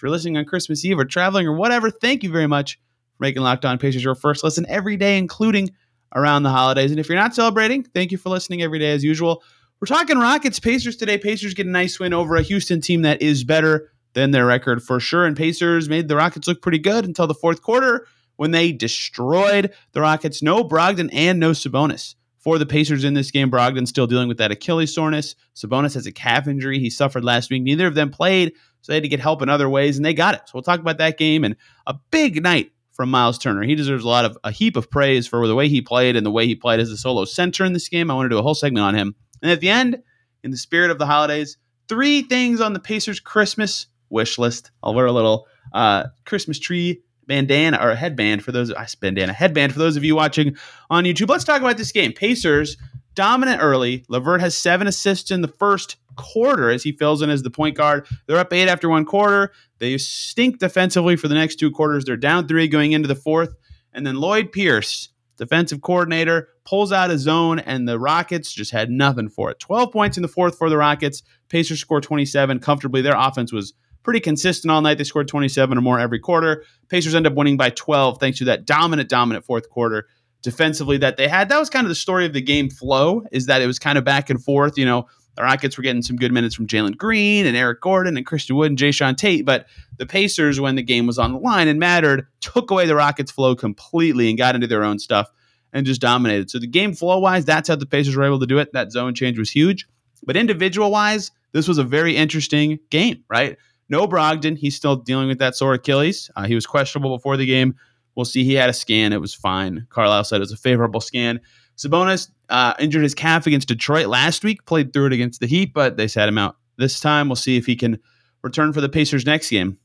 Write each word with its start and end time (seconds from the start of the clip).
If 0.00 0.04
you're 0.04 0.12
listening 0.12 0.38
on 0.38 0.46
Christmas 0.46 0.82
Eve 0.82 0.98
or 0.98 1.04
traveling 1.04 1.46
or 1.46 1.52
whatever, 1.52 1.90
thank 1.90 2.22
you 2.22 2.30
very 2.30 2.46
much 2.46 2.76
for 3.18 3.24
making 3.24 3.42
Locked 3.42 3.66
On 3.66 3.76
Pacers 3.76 4.02
your 4.02 4.14
first 4.14 4.42
listen 4.42 4.64
every 4.66 4.96
day, 4.96 5.18
including 5.18 5.72
around 6.16 6.42
the 6.42 6.48
holidays. 6.48 6.90
And 6.90 6.98
if 6.98 7.06
you're 7.06 7.18
not 7.18 7.34
celebrating, 7.34 7.82
thank 7.82 8.10
you 8.10 8.16
for 8.16 8.30
listening 8.30 8.62
every 8.62 8.78
day 8.78 8.92
as 8.92 9.04
usual. 9.04 9.42
We're 9.78 9.88
talking 9.88 10.16
Rockets 10.16 10.58
Pacers 10.58 10.96
today. 10.96 11.18
Pacers 11.18 11.52
get 11.52 11.66
a 11.66 11.70
nice 11.70 12.00
win 12.00 12.14
over 12.14 12.36
a 12.36 12.40
Houston 12.42 12.80
team 12.80 13.02
that 13.02 13.20
is 13.20 13.44
better 13.44 13.92
than 14.14 14.30
their 14.30 14.46
record 14.46 14.82
for 14.82 15.00
sure. 15.00 15.26
And 15.26 15.36
Pacers 15.36 15.90
made 15.90 16.08
the 16.08 16.16
Rockets 16.16 16.48
look 16.48 16.62
pretty 16.62 16.78
good 16.78 17.04
until 17.04 17.26
the 17.26 17.34
fourth 17.34 17.60
quarter 17.60 18.06
when 18.36 18.52
they 18.52 18.72
destroyed 18.72 19.70
the 19.92 20.00
Rockets. 20.00 20.42
No 20.42 20.64
Brogdon 20.64 21.10
and 21.12 21.38
no 21.38 21.50
Sabonis 21.50 22.14
for 22.38 22.56
the 22.56 22.64
Pacers 22.64 23.04
in 23.04 23.12
this 23.12 23.30
game. 23.30 23.50
Brogdon 23.50 23.86
still 23.86 24.06
dealing 24.06 24.28
with 24.28 24.38
that 24.38 24.50
Achilles 24.50 24.94
soreness. 24.94 25.34
Sabonis 25.54 25.92
has 25.92 26.06
a 26.06 26.12
calf 26.12 26.48
injury 26.48 26.78
he 26.78 26.88
suffered 26.88 27.22
last 27.22 27.50
week. 27.50 27.62
Neither 27.62 27.86
of 27.86 27.94
them 27.94 28.08
played, 28.08 28.54
so 28.82 28.92
they 28.92 28.96
had 28.96 29.02
to 29.02 29.08
get 29.08 29.20
help 29.20 29.42
in 29.42 29.48
other 29.48 29.68
ways, 29.68 29.96
and 29.96 30.04
they 30.04 30.14
got 30.14 30.34
it. 30.34 30.42
So 30.46 30.52
we'll 30.54 30.62
talk 30.62 30.80
about 30.80 30.98
that 30.98 31.18
game 31.18 31.44
and 31.44 31.56
a 31.86 31.94
big 32.10 32.42
night 32.42 32.72
from 32.92 33.10
Miles 33.10 33.38
Turner. 33.38 33.62
He 33.62 33.74
deserves 33.74 34.04
a 34.04 34.08
lot 34.08 34.24
of 34.24 34.36
a 34.44 34.50
heap 34.50 34.76
of 34.76 34.90
praise 34.90 35.26
for 35.26 35.46
the 35.46 35.54
way 35.54 35.68
he 35.68 35.80
played 35.80 36.16
and 36.16 36.26
the 36.26 36.30
way 36.30 36.46
he 36.46 36.54
played 36.54 36.80
as 36.80 36.90
a 36.90 36.96
solo 36.96 37.24
center 37.24 37.64
in 37.64 37.72
this 37.72 37.88
game. 37.88 38.10
I 38.10 38.14
want 38.14 38.26
to 38.26 38.34
do 38.34 38.38
a 38.38 38.42
whole 38.42 38.54
segment 38.54 38.84
on 38.84 38.94
him. 38.94 39.14
And 39.42 39.50
at 39.50 39.60
the 39.60 39.70
end, 39.70 40.02
in 40.42 40.50
the 40.50 40.56
spirit 40.56 40.90
of 40.90 40.98
the 40.98 41.06
holidays, 41.06 41.56
three 41.88 42.22
things 42.22 42.60
on 42.60 42.72
the 42.72 42.80
Pacers 42.80 43.20
Christmas 43.20 43.86
wish 44.10 44.38
list. 44.38 44.70
I'll 44.82 44.94
wear 44.94 45.06
a 45.06 45.12
little 45.12 45.46
uh, 45.72 46.08
Christmas 46.24 46.58
tree 46.58 47.02
bandana 47.26 47.78
or 47.80 47.90
a 47.90 47.96
headband 47.96 48.44
for 48.44 48.52
those 48.52 48.72
I 48.72 48.86
bandana 49.00 49.32
headband 49.32 49.72
for 49.72 49.78
those 49.78 49.96
of 49.96 50.04
you 50.04 50.16
watching 50.16 50.56
on 50.90 51.04
YouTube. 51.04 51.28
Let's 51.28 51.44
talk 51.44 51.62
about 51.62 51.76
this 51.76 51.92
game. 51.92 52.12
Pacers 52.12 52.76
dominant 53.14 53.62
early. 53.62 54.04
LeVert 54.08 54.40
has 54.40 54.56
seven 54.56 54.86
assists 54.86 55.30
in 55.30 55.40
the 55.40 55.48
first 55.48 55.96
quarter 56.20 56.70
as 56.70 56.82
he 56.82 56.92
fills 56.92 57.22
in 57.22 57.30
as 57.30 57.42
the 57.42 57.50
point 57.50 57.76
guard. 57.76 58.06
They're 58.26 58.38
up 58.38 58.52
eight 58.52 58.68
after 58.68 58.88
one 58.88 59.04
quarter. 59.04 59.52
They 59.78 59.96
stink 59.98 60.58
defensively 60.58 61.16
for 61.16 61.28
the 61.28 61.34
next 61.34 61.56
two 61.56 61.70
quarters. 61.70 62.04
They're 62.04 62.16
down 62.16 62.46
three 62.46 62.68
going 62.68 62.92
into 62.92 63.08
the 63.08 63.14
fourth. 63.14 63.54
And 63.92 64.06
then 64.06 64.16
Lloyd 64.16 64.52
Pierce, 64.52 65.08
defensive 65.36 65.80
coordinator, 65.80 66.48
pulls 66.64 66.92
out 66.92 67.10
a 67.10 67.18
zone, 67.18 67.58
and 67.58 67.88
the 67.88 67.98
Rockets 67.98 68.52
just 68.52 68.70
had 68.70 68.90
nothing 68.90 69.28
for 69.28 69.50
it. 69.50 69.58
12 69.58 69.92
points 69.92 70.16
in 70.16 70.22
the 70.22 70.28
fourth 70.28 70.56
for 70.56 70.70
the 70.70 70.76
Rockets. 70.76 71.22
Pacers 71.48 71.80
score 71.80 72.00
27 72.00 72.60
comfortably. 72.60 73.02
Their 73.02 73.16
offense 73.16 73.52
was 73.52 73.74
pretty 74.02 74.20
consistent 74.20 74.70
all 74.70 74.80
night. 74.80 74.98
They 74.98 75.04
scored 75.04 75.28
27 75.28 75.76
or 75.76 75.80
more 75.80 75.98
every 75.98 76.18
quarter. 76.18 76.64
Pacers 76.88 77.14
end 77.14 77.26
up 77.26 77.34
winning 77.34 77.56
by 77.56 77.70
12 77.70 78.18
thanks 78.18 78.38
to 78.38 78.44
that 78.44 78.66
dominant, 78.66 79.08
dominant 79.08 79.44
fourth 79.44 79.68
quarter 79.68 80.06
defensively 80.42 80.96
that 80.98 81.16
they 81.16 81.28
had. 81.28 81.48
That 81.48 81.58
was 81.58 81.70
kind 81.70 81.84
of 81.84 81.88
the 81.88 81.94
story 81.94 82.26
of 82.26 82.32
the 82.32 82.40
game 82.40 82.70
flow, 82.70 83.24
is 83.32 83.46
that 83.46 83.62
it 83.62 83.66
was 83.66 83.78
kind 83.78 83.98
of 83.98 84.04
back 84.04 84.30
and 84.30 84.42
forth. 84.42 84.78
You 84.78 84.84
know, 84.84 85.06
the 85.36 85.42
Rockets 85.42 85.76
were 85.76 85.82
getting 85.82 86.02
some 86.02 86.16
good 86.16 86.32
minutes 86.32 86.54
from 86.54 86.66
Jalen 86.66 86.96
Green 86.96 87.46
and 87.46 87.56
Eric 87.56 87.80
Gordon 87.80 88.16
and 88.16 88.26
Christian 88.26 88.56
Wood 88.56 88.70
and 88.70 88.78
Jae'Sean 88.78 89.16
Tate, 89.16 89.46
but 89.46 89.66
the 89.96 90.06
Pacers, 90.06 90.60
when 90.60 90.74
the 90.74 90.82
game 90.82 91.06
was 91.06 91.18
on 91.18 91.32
the 91.32 91.38
line 91.38 91.68
and 91.68 91.78
mattered, 91.78 92.26
took 92.40 92.70
away 92.70 92.86
the 92.86 92.96
Rockets' 92.96 93.30
flow 93.30 93.54
completely 93.54 94.28
and 94.28 94.38
got 94.38 94.54
into 94.54 94.66
their 94.66 94.84
own 94.84 94.98
stuff 94.98 95.30
and 95.72 95.86
just 95.86 96.00
dominated. 96.00 96.50
So 96.50 96.58
the 96.58 96.66
game 96.66 96.94
flow 96.94 97.18
wise, 97.18 97.44
that's 97.44 97.68
how 97.68 97.76
the 97.76 97.86
Pacers 97.86 98.16
were 98.16 98.24
able 98.24 98.40
to 98.40 98.46
do 98.46 98.58
it. 98.58 98.72
That 98.72 98.92
zone 98.92 99.14
change 99.14 99.38
was 99.38 99.50
huge. 99.50 99.86
But 100.24 100.36
individual 100.36 100.90
wise, 100.90 101.30
this 101.52 101.68
was 101.68 101.78
a 101.78 101.84
very 101.84 102.16
interesting 102.16 102.78
game, 102.90 103.24
right? 103.28 103.56
No 103.88 104.06
Brogdon. 104.06 104.56
He's 104.56 104.76
still 104.76 104.96
dealing 104.96 105.28
with 105.28 105.38
that 105.38 105.56
sore 105.56 105.74
Achilles. 105.74 106.30
Uh, 106.36 106.46
he 106.46 106.54
was 106.54 106.66
questionable 106.66 107.16
before 107.16 107.36
the 107.36 107.46
game. 107.46 107.74
We'll 108.14 108.24
see. 108.24 108.44
He 108.44 108.54
had 108.54 108.70
a 108.70 108.74
scan. 108.74 109.12
It 109.12 109.20
was 109.20 109.34
fine. 109.34 109.86
Carlisle 109.90 110.24
said 110.24 110.36
it 110.36 110.40
was 110.40 110.52
a 110.52 110.56
favorable 110.56 111.00
scan. 111.00 111.40
Sabonis 111.80 112.30
uh, 112.50 112.74
injured 112.78 113.02
his 113.02 113.14
calf 113.14 113.46
against 113.46 113.68
Detroit 113.68 114.06
last 114.06 114.44
week, 114.44 114.66
played 114.66 114.92
through 114.92 115.06
it 115.06 115.12
against 115.14 115.40
the 115.40 115.46
Heat, 115.46 115.72
but 115.72 115.96
they 115.96 116.08
sat 116.08 116.28
him 116.28 116.36
out 116.36 116.56
this 116.76 117.00
time. 117.00 117.28
We'll 117.28 117.36
see 117.36 117.56
if 117.56 117.64
he 117.64 117.74
can 117.74 117.98
return 118.42 118.72
for 118.72 118.82
the 118.82 118.88
Pacers 118.88 119.24
next 119.24 119.48
game. 119.48 119.78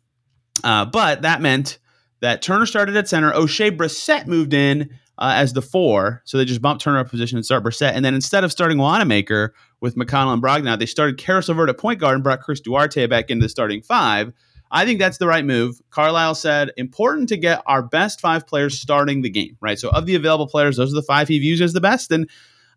Uh, 0.63 0.85
but 0.85 1.21
that 1.21 1.41
meant 1.41 1.79
that 2.21 2.41
Turner 2.41 2.65
started 2.65 2.97
at 2.97 3.07
center. 3.07 3.31
Oshae 3.31 3.75
Brissett 3.75 4.27
moved 4.27 4.53
in 4.53 4.89
uh, 5.17 5.33
as 5.35 5.53
the 5.53 5.61
four. 5.61 6.21
So 6.25 6.37
they 6.37 6.45
just 6.45 6.61
bumped 6.61 6.83
Turner 6.83 6.99
up 6.99 7.09
position 7.09 7.37
and 7.37 7.45
start 7.45 7.63
Brissett. 7.63 7.91
And 7.93 8.03
then 8.03 8.13
instead 8.13 8.43
of 8.43 8.51
starting 8.51 8.77
Wanamaker 8.77 9.53
with 9.79 9.95
McConnell 9.95 10.33
and 10.33 10.43
Brogdon 10.43 10.79
they 10.79 10.85
started 10.85 11.17
Caris 11.17 11.47
LeVert 11.47 11.69
at 11.69 11.77
point 11.77 11.99
guard 11.99 12.15
and 12.15 12.23
brought 12.23 12.41
Chris 12.41 12.59
Duarte 12.59 13.05
back 13.07 13.29
into 13.29 13.43
the 13.43 13.49
starting 13.49 13.81
five. 13.81 14.33
I 14.75 14.85
think 14.85 14.99
that's 14.99 15.19
the 15.19 15.25
right 15.25 15.45
move. 15.45 15.81
Carlisle 15.89 16.35
said 16.35 16.73
important 16.75 17.29
to 17.29 17.37
get 17.37 17.63
our 17.65 17.81
best 17.81 18.19
five 18.19 18.45
players 18.45 18.77
starting 18.77 19.21
the 19.21 19.29
game, 19.29 19.55
right? 19.61 19.79
So 19.79 19.89
of 19.89 20.05
the 20.05 20.15
available 20.15 20.47
players, 20.47 20.75
those 20.75 20.91
are 20.91 20.95
the 20.95 21.01
five 21.01 21.29
he 21.29 21.39
views 21.39 21.61
as 21.61 21.71
the 21.71 21.79
best. 21.79 22.11
And 22.11 22.29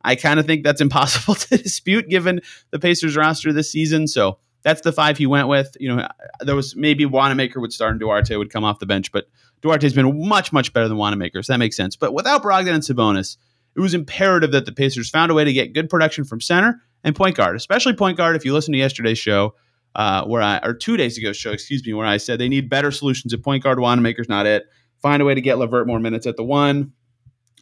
I 0.02 0.14
kind 0.14 0.38
of 0.38 0.46
think 0.46 0.62
that's 0.62 0.80
impossible 0.88 1.34
to 1.34 1.58
dispute 1.58 2.08
given 2.08 2.40
the 2.70 2.78
Pacers 2.78 3.16
roster 3.16 3.52
this 3.52 3.72
season. 3.72 4.06
So 4.06 4.38
that's 4.62 4.80
the 4.82 4.92
five 4.92 5.18
he 5.18 5.26
went 5.26 5.48
with. 5.48 5.76
You 5.80 5.96
know, 5.96 6.08
there 6.40 6.54
was 6.54 6.76
maybe 6.76 7.04
Wanamaker 7.04 7.58
would 7.58 7.72
start 7.72 7.90
and 7.90 8.00
Duarte 8.00 8.36
would 8.36 8.52
come 8.52 8.62
off 8.62 8.78
the 8.78 8.86
bench, 8.86 9.10
but 9.10 9.26
Duarte's 9.60 9.92
been 9.92 10.28
much, 10.28 10.52
much 10.52 10.72
better 10.72 10.86
than 10.86 10.98
Wanamaker, 10.98 11.42
so 11.42 11.52
that 11.52 11.58
makes 11.58 11.76
sense. 11.76 11.96
But 11.96 12.14
without 12.14 12.44
Brogdon 12.44 12.74
and 12.74 12.82
Sabonis, 12.84 13.38
it 13.74 13.80
was 13.80 13.92
imperative 13.92 14.52
that 14.52 14.66
the 14.66 14.72
Pacers 14.72 15.10
found 15.10 15.32
a 15.32 15.34
way 15.34 15.42
to 15.42 15.52
get 15.52 15.72
good 15.72 15.90
production 15.90 16.22
from 16.22 16.40
center 16.40 16.80
and 17.02 17.16
point 17.16 17.34
guard, 17.34 17.56
especially 17.56 17.94
point 17.94 18.16
guard. 18.16 18.36
If 18.36 18.44
you 18.44 18.52
listen 18.52 18.70
to 18.70 18.78
yesterday's 18.78 19.18
show, 19.18 19.56
uh, 19.98 20.24
where 20.24 20.40
I 20.40 20.60
or 20.62 20.72
two 20.72 20.96
days 20.96 21.18
ago 21.18 21.32
show, 21.32 21.50
excuse 21.50 21.84
me, 21.84 21.92
where 21.92 22.06
I 22.06 22.16
said 22.16 22.38
they 22.38 22.48
need 22.48 22.70
better 22.70 22.92
solutions 22.92 23.34
at 23.34 23.42
point 23.42 23.64
guard. 23.64 23.80
Wanamaker's 23.80 24.28
not 24.28 24.46
it. 24.46 24.64
Find 25.02 25.20
a 25.20 25.24
way 25.24 25.34
to 25.34 25.40
get 25.40 25.58
LeVert 25.58 25.88
more 25.88 25.98
minutes 25.98 26.24
at 26.26 26.36
the 26.36 26.44
one. 26.44 26.92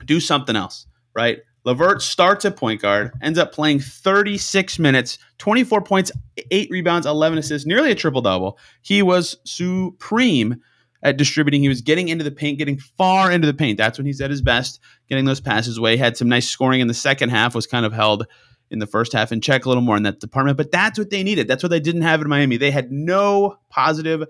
Do 0.05 0.21
something 0.21 0.55
else, 0.55 0.87
right? 1.15 1.39
LeVert 1.65 2.03
starts 2.03 2.45
at 2.45 2.57
point 2.57 2.83
guard, 2.83 3.11
ends 3.23 3.39
up 3.39 3.53
playing 3.53 3.81
36 3.81 4.79
minutes, 4.79 5.19
24 5.39 5.81
points, 5.83 6.13
eight 6.51 6.71
rebounds, 6.71 7.07
11 7.07 7.39
assists, 7.39 7.67
nearly 7.67 7.91
a 7.91 7.95
triple 7.95 8.21
double. 8.21 8.59
He 8.83 9.03
was 9.03 9.39
supreme 9.45 10.61
at 11.03 11.17
distributing. 11.17 11.63
He 11.63 11.69
was 11.69 11.81
getting 11.81 12.09
into 12.09 12.23
the 12.23 12.31
paint, 12.31 12.59
getting 12.59 12.79
far 12.79 13.33
into 13.33 13.47
the 13.47 13.55
paint. 13.55 13.79
That's 13.79 13.99
when 13.99 14.07
he's 14.07 14.21
at 14.21 14.31
his 14.31 14.43
best, 14.43 14.79
getting 15.09 15.25
those 15.25 15.41
passes 15.41 15.79
away. 15.79 15.97
Had 15.97 16.19
some 16.19 16.29
nice 16.29 16.49
scoring 16.49 16.81
in 16.81 16.87
the 16.87 16.95
second 16.95 17.31
half, 17.31 17.55
was 17.55 17.67
kind 17.67 17.87
of 17.87 17.95
held 17.95 18.27
in 18.71 18.79
the 18.79 18.87
first 18.87 19.13
half 19.13 19.31
and 19.31 19.43
check 19.43 19.65
a 19.65 19.69
little 19.69 19.83
more 19.83 19.97
in 19.97 20.03
that 20.03 20.21
department. 20.21 20.57
But 20.57 20.73
that's 20.73 20.99
what 20.99 21.11
they 21.11 21.23
needed. 21.23 21.49
That's 21.49 21.63
what 21.63 21.71
they 21.71 21.81
didn't 21.81 22.03
have 22.03 22.21
in 22.21 22.29
Miami. 22.29 22.57
They 22.57 22.71
had 22.71 22.91
no 22.91 23.59
positive 23.71 24.25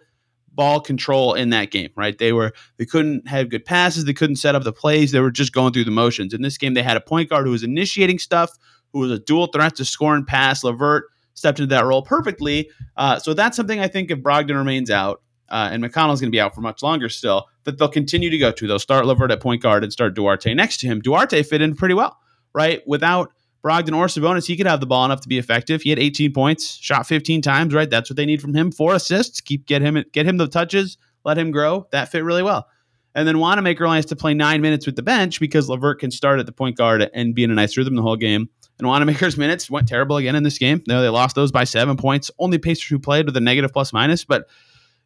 ball 0.57 0.81
control 0.81 1.35
in 1.35 1.51
that 1.51 1.71
game, 1.71 1.91
right? 1.97 2.17
They 2.17 2.33
were 2.33 2.53
they 2.79 2.87
couldn't 2.87 3.29
have 3.29 3.51
good 3.51 3.65
passes, 3.65 4.07
they 4.07 4.15
couldn't 4.15 4.37
set 4.37 4.55
up 4.55 4.65
the 4.65 4.73
plays, 4.73 5.13
they 5.13 5.21
were 5.21 5.31
just 5.31 5.53
going 5.53 5.73
through 5.73 5.85
the 5.85 5.91
motions. 5.91 6.33
In 6.35 6.43
this 6.43 6.59
game, 6.59 6.75
they 6.75 6.83
had 6.83 6.97
a 6.97 7.01
point 7.01 7.29
guard 7.29 7.45
who 7.45 7.53
was 7.53 7.63
initiating 7.63 8.19
stuff, 8.19 8.51
who 8.93 9.01
was 9.01 9.13
a 9.13 9.19
dual 9.19 9.47
threat 9.49 9.77
to 9.77 9.85
score 9.85 10.17
and 10.17 10.27
pass. 10.27 10.65
LeVert 10.65 11.05
stepped 11.35 11.61
into 11.61 11.75
that 11.75 11.85
role 11.85 12.03
perfectly. 12.03 12.71
Uh, 12.97 13.19
so 13.19 13.35
that's 13.35 13.57
something 13.57 13.79
I 13.79 13.89
think 13.89 14.11
if 14.11 14.19
Brogdon 14.21 14.57
remains 14.57 14.91
out, 14.91 15.23
uh, 15.51 15.69
and 15.71 15.85
McConnell's 15.85 16.21
going 16.21 16.31
to 16.33 16.37
be 16.37 16.41
out 16.41 16.55
for 16.55 16.63
much 16.63 16.83
longer 16.83 17.09
still, 17.09 17.47
that 17.65 17.79
they'll 17.79 17.89
continue 17.89 18.31
to 18.31 18.39
go 18.39 18.51
to. 18.51 18.67
They'll 18.67 18.79
start 18.79 19.05
LeVert 19.05 19.31
at 19.31 19.41
point 19.41 19.63
guard 19.63 19.85
and 19.85 19.93
start 19.93 20.15
Duarte 20.15 20.53
next 20.55 20.79
to 20.79 20.87
him. 20.87 21.01
Duarte 21.01 21.43
fit 21.43 21.61
in 21.61 21.77
pretty 21.77 21.95
well, 21.95 22.19
right? 22.55 22.83
Without 22.87 23.33
Brogdon 23.67 23.97
or 23.97 24.07
Sabonis, 24.07 24.47
he 24.47 24.57
could 24.57 24.67
have 24.67 24.79
the 24.79 24.87
ball 24.87 25.05
enough 25.05 25.23
to 25.23 25.29
be 25.29 25.39
effective. 25.39 25.83
He 25.83 25.91
had 25.91 25.99
18 25.99 26.33
points, 26.33 26.77
shot 26.77 27.07
15 27.07 27.43
times, 27.43 27.75
right? 27.75 27.91
That's 27.91 28.09
what 28.09 28.17
they 28.17 28.27
need 28.27 28.41
from 28.41 28.55
him. 28.55 28.71
Four 28.71 28.95
assists, 28.95 29.41
keep 29.41 29.67
get 29.67 29.83
him 29.83 30.05
get 30.13 30.25
him 30.25 30.37
the 30.37 30.47
touches, 30.47 30.99
let 31.25 31.37
him 31.37 31.51
grow. 31.51 31.89
That 31.91 32.09
fit 32.09 32.23
really 32.23 32.45
well. 32.45 32.69
And 33.17 33.27
then 33.27 33.39
Wanamaker 33.39 33.85
only 33.85 33.97
has 33.97 34.07
to 34.07 34.17
play 34.17 34.35
nine 34.35 34.61
minutes 34.61 34.87
with 34.87 34.95
the 34.95 35.03
bench 35.03 35.41
because 35.41 35.69
LeVert 35.69 35.99
can 35.99 36.11
start 36.11 36.39
at 36.39 36.47
the 36.47 36.53
point 36.53 36.77
guard 36.77 37.11
and 37.13 37.35
be 37.35 37.43
in 37.43 37.51
a 37.51 37.55
nice 37.55 37.77
rhythm 37.77 37.97
the 37.97 38.03
whole 38.03 38.17
game. 38.17 38.49
And 38.79 38.87
Wanamaker's 38.87 39.37
minutes 39.39 39.69
went 39.69 39.89
terrible 39.89 40.19
again 40.19 40.37
in 40.37 40.45
this 40.45 40.59
game. 40.59 40.83
No, 40.87 41.03
they 41.03 41.09
lost 41.09 41.35
those 41.35 41.51
by 41.51 41.65
seven 41.65 41.97
points. 41.97 42.31
Only 42.39 42.59
Pacers 42.59 42.89
who 42.89 42.99
played 43.01 43.27
with 43.27 43.37
a 43.37 43.41
negative 43.41 43.73
plus 43.73 43.93
minus, 43.93 44.25
but 44.25 44.47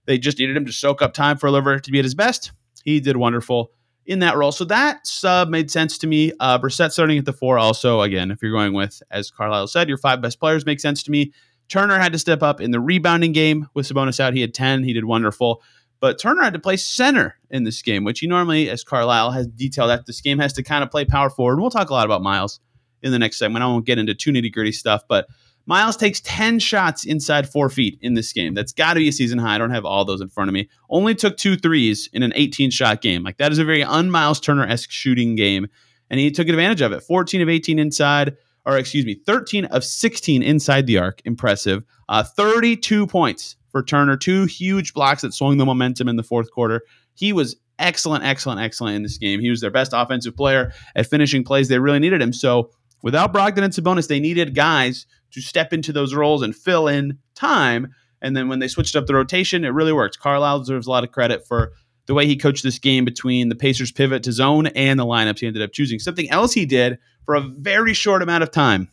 they 0.04 0.18
just 0.18 0.38
needed 0.38 0.56
him 0.56 0.66
to 0.66 0.72
soak 0.72 1.00
up 1.00 1.14
time 1.14 1.38
for 1.38 1.50
LeVert 1.50 1.84
to 1.84 1.92
be 1.92 1.98
at 1.98 2.04
his 2.04 2.16
best. 2.16 2.52
He 2.84 3.00
did 3.00 3.16
wonderful 3.16 3.70
in 4.06 4.20
that 4.20 4.36
role. 4.36 4.52
So 4.52 4.64
that 4.66 5.06
sub 5.06 5.48
made 5.48 5.70
sense 5.70 5.98
to 5.98 6.06
me. 6.06 6.32
Uh, 6.40 6.58
Brissett 6.58 6.92
starting 6.92 7.18
at 7.18 7.24
the 7.24 7.32
four. 7.32 7.58
Also, 7.58 8.00
again, 8.00 8.30
if 8.30 8.42
you're 8.42 8.52
going 8.52 8.72
with, 8.72 9.02
as 9.10 9.30
Carlisle 9.30 9.68
said, 9.68 9.88
your 9.88 9.98
five 9.98 10.20
best 10.20 10.40
players 10.40 10.66
make 10.66 10.80
sense 10.80 11.02
to 11.04 11.10
me. 11.10 11.32
Turner 11.68 11.98
had 11.98 12.12
to 12.12 12.18
step 12.18 12.42
up 12.42 12.60
in 12.60 12.72
the 12.72 12.80
rebounding 12.80 13.32
game 13.32 13.68
with 13.74 13.88
Sabonis 13.88 14.18
out. 14.18 14.34
He 14.34 14.40
had 14.40 14.52
10. 14.52 14.82
He 14.82 14.92
did 14.92 15.04
wonderful. 15.04 15.62
But 16.00 16.18
Turner 16.18 16.42
had 16.42 16.54
to 16.54 16.58
play 16.58 16.76
center 16.76 17.36
in 17.50 17.64
this 17.64 17.82
game, 17.82 18.04
which 18.04 18.20
he 18.20 18.26
normally, 18.26 18.70
as 18.70 18.82
Carlisle 18.82 19.32
has 19.32 19.46
detailed, 19.46 19.90
that 19.90 20.06
this 20.06 20.20
game 20.20 20.38
has 20.38 20.52
to 20.54 20.62
kind 20.62 20.82
of 20.82 20.90
play 20.90 21.04
power 21.04 21.30
forward. 21.30 21.52
And 21.52 21.60
we'll 21.60 21.70
talk 21.70 21.90
a 21.90 21.92
lot 21.92 22.06
about 22.06 22.22
Miles 22.22 22.58
in 23.02 23.12
the 23.12 23.18
next 23.18 23.38
segment. 23.38 23.62
I 23.62 23.66
won't 23.66 23.86
get 23.86 23.98
into 23.98 24.14
too 24.14 24.32
nitty 24.32 24.52
gritty 24.52 24.72
stuff, 24.72 25.02
but 25.08 25.28
Miles 25.66 25.96
takes 25.96 26.20
10 26.20 26.58
shots 26.58 27.04
inside 27.04 27.48
four 27.48 27.68
feet 27.70 27.98
in 28.00 28.14
this 28.14 28.32
game. 28.32 28.54
That's 28.54 28.72
got 28.72 28.94
to 28.94 29.00
be 29.00 29.08
a 29.08 29.12
season 29.12 29.38
high. 29.38 29.54
I 29.54 29.58
don't 29.58 29.70
have 29.70 29.84
all 29.84 30.04
those 30.04 30.20
in 30.20 30.28
front 30.28 30.48
of 30.48 30.54
me. 30.54 30.68
Only 30.88 31.14
took 31.14 31.36
two 31.36 31.56
threes 31.56 32.08
in 32.12 32.22
an 32.22 32.32
18 32.34 32.70
shot 32.70 33.02
game. 33.02 33.22
Like 33.22 33.36
that 33.38 33.52
is 33.52 33.58
a 33.58 33.64
very 33.64 33.84
un 33.84 34.10
Miles 34.10 34.40
Turner 34.40 34.66
esque 34.66 34.90
shooting 34.90 35.36
game. 35.36 35.68
And 36.08 36.18
he 36.18 36.30
took 36.30 36.48
advantage 36.48 36.80
of 36.80 36.92
it. 36.92 37.02
14 37.02 37.40
of 37.40 37.48
18 37.48 37.78
inside, 37.78 38.36
or 38.66 38.76
excuse 38.76 39.06
me, 39.06 39.14
13 39.14 39.66
of 39.66 39.84
16 39.84 40.42
inside 40.42 40.86
the 40.86 40.98
arc. 40.98 41.20
Impressive. 41.24 41.84
Uh, 42.08 42.24
32 42.24 43.06
points 43.06 43.56
for 43.70 43.82
Turner. 43.82 44.16
Two 44.16 44.46
huge 44.46 44.92
blocks 44.92 45.22
that 45.22 45.34
swung 45.34 45.58
the 45.58 45.64
momentum 45.64 46.08
in 46.08 46.16
the 46.16 46.24
fourth 46.24 46.50
quarter. 46.50 46.82
He 47.14 47.32
was 47.32 47.56
excellent, 47.78 48.24
excellent, 48.24 48.60
excellent 48.60 48.96
in 48.96 49.02
this 49.02 49.18
game. 49.18 49.40
He 49.40 49.50
was 49.50 49.60
their 49.60 49.70
best 49.70 49.92
offensive 49.94 50.36
player 50.36 50.72
at 50.96 51.06
finishing 51.06 51.44
plays. 51.44 51.68
They 51.68 51.78
really 51.78 51.98
needed 51.98 52.20
him. 52.20 52.32
So 52.32 52.70
without 53.02 53.32
Brogdon 53.32 53.62
and 53.62 53.72
Sabonis, 53.72 54.08
they 54.08 54.20
needed 54.20 54.54
guys 54.54 55.06
to 55.32 55.40
step 55.40 55.72
into 55.72 55.92
those 55.92 56.14
roles 56.14 56.42
and 56.42 56.54
fill 56.54 56.88
in 56.88 57.18
time. 57.34 57.94
And 58.22 58.36
then 58.36 58.48
when 58.48 58.58
they 58.58 58.68
switched 58.68 58.96
up 58.96 59.06
the 59.06 59.14
rotation, 59.14 59.64
it 59.64 59.68
really 59.68 59.92
worked. 59.92 60.18
Carlisle 60.18 60.60
deserves 60.60 60.86
a 60.86 60.90
lot 60.90 61.04
of 61.04 61.12
credit 61.12 61.46
for 61.46 61.72
the 62.06 62.14
way 62.14 62.26
he 62.26 62.36
coached 62.36 62.62
this 62.62 62.78
game 62.78 63.04
between 63.04 63.48
the 63.48 63.54
Pacers 63.54 63.92
pivot 63.92 64.22
to 64.24 64.32
zone 64.32 64.66
and 64.68 64.98
the 64.98 65.06
lineups 65.06 65.38
he 65.38 65.46
ended 65.46 65.62
up 65.62 65.72
choosing. 65.72 65.98
Something 65.98 66.28
else 66.30 66.52
he 66.52 66.66
did 66.66 66.98
for 67.24 67.34
a 67.34 67.40
very 67.40 67.94
short 67.94 68.22
amount 68.22 68.42
of 68.42 68.50
time 68.50 68.88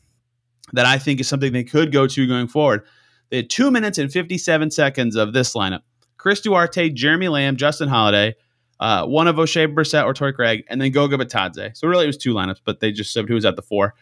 that 0.73 0.85
I 0.85 0.97
think 0.97 1.19
is 1.19 1.27
something 1.27 1.51
they 1.51 1.63
could 1.63 1.91
go 1.91 2.07
to 2.07 2.27
going 2.27 2.47
forward. 2.47 2.83
They 3.29 3.37
had 3.37 3.49
two 3.49 3.71
minutes 3.71 3.97
and 3.97 4.11
57 4.11 4.71
seconds 4.71 5.15
of 5.15 5.33
this 5.33 5.53
lineup. 5.53 5.81
Chris 6.17 6.41
Duarte, 6.41 6.89
Jeremy 6.89 7.27
Lamb, 7.29 7.57
Justin 7.57 7.89
Holiday, 7.89 8.35
uh, 8.79 9.05
one 9.05 9.27
of 9.27 9.37
Oshae 9.37 9.73
Brissett 9.73 10.05
or 10.05 10.13
Torrey 10.13 10.33
Craig, 10.33 10.63
and 10.69 10.79
then 10.81 10.91
Goga 10.91 11.17
Bitadze. 11.17 11.75
So 11.75 11.87
really 11.87 12.05
it 12.05 12.07
was 12.07 12.17
two 12.17 12.33
lineups, 12.33 12.61
but 12.63 12.79
they 12.79 12.91
just 12.91 13.15
subbed 13.15 13.27
who 13.27 13.35
was 13.35 13.45
at 13.45 13.55
the 13.55 13.61
four 13.61 13.93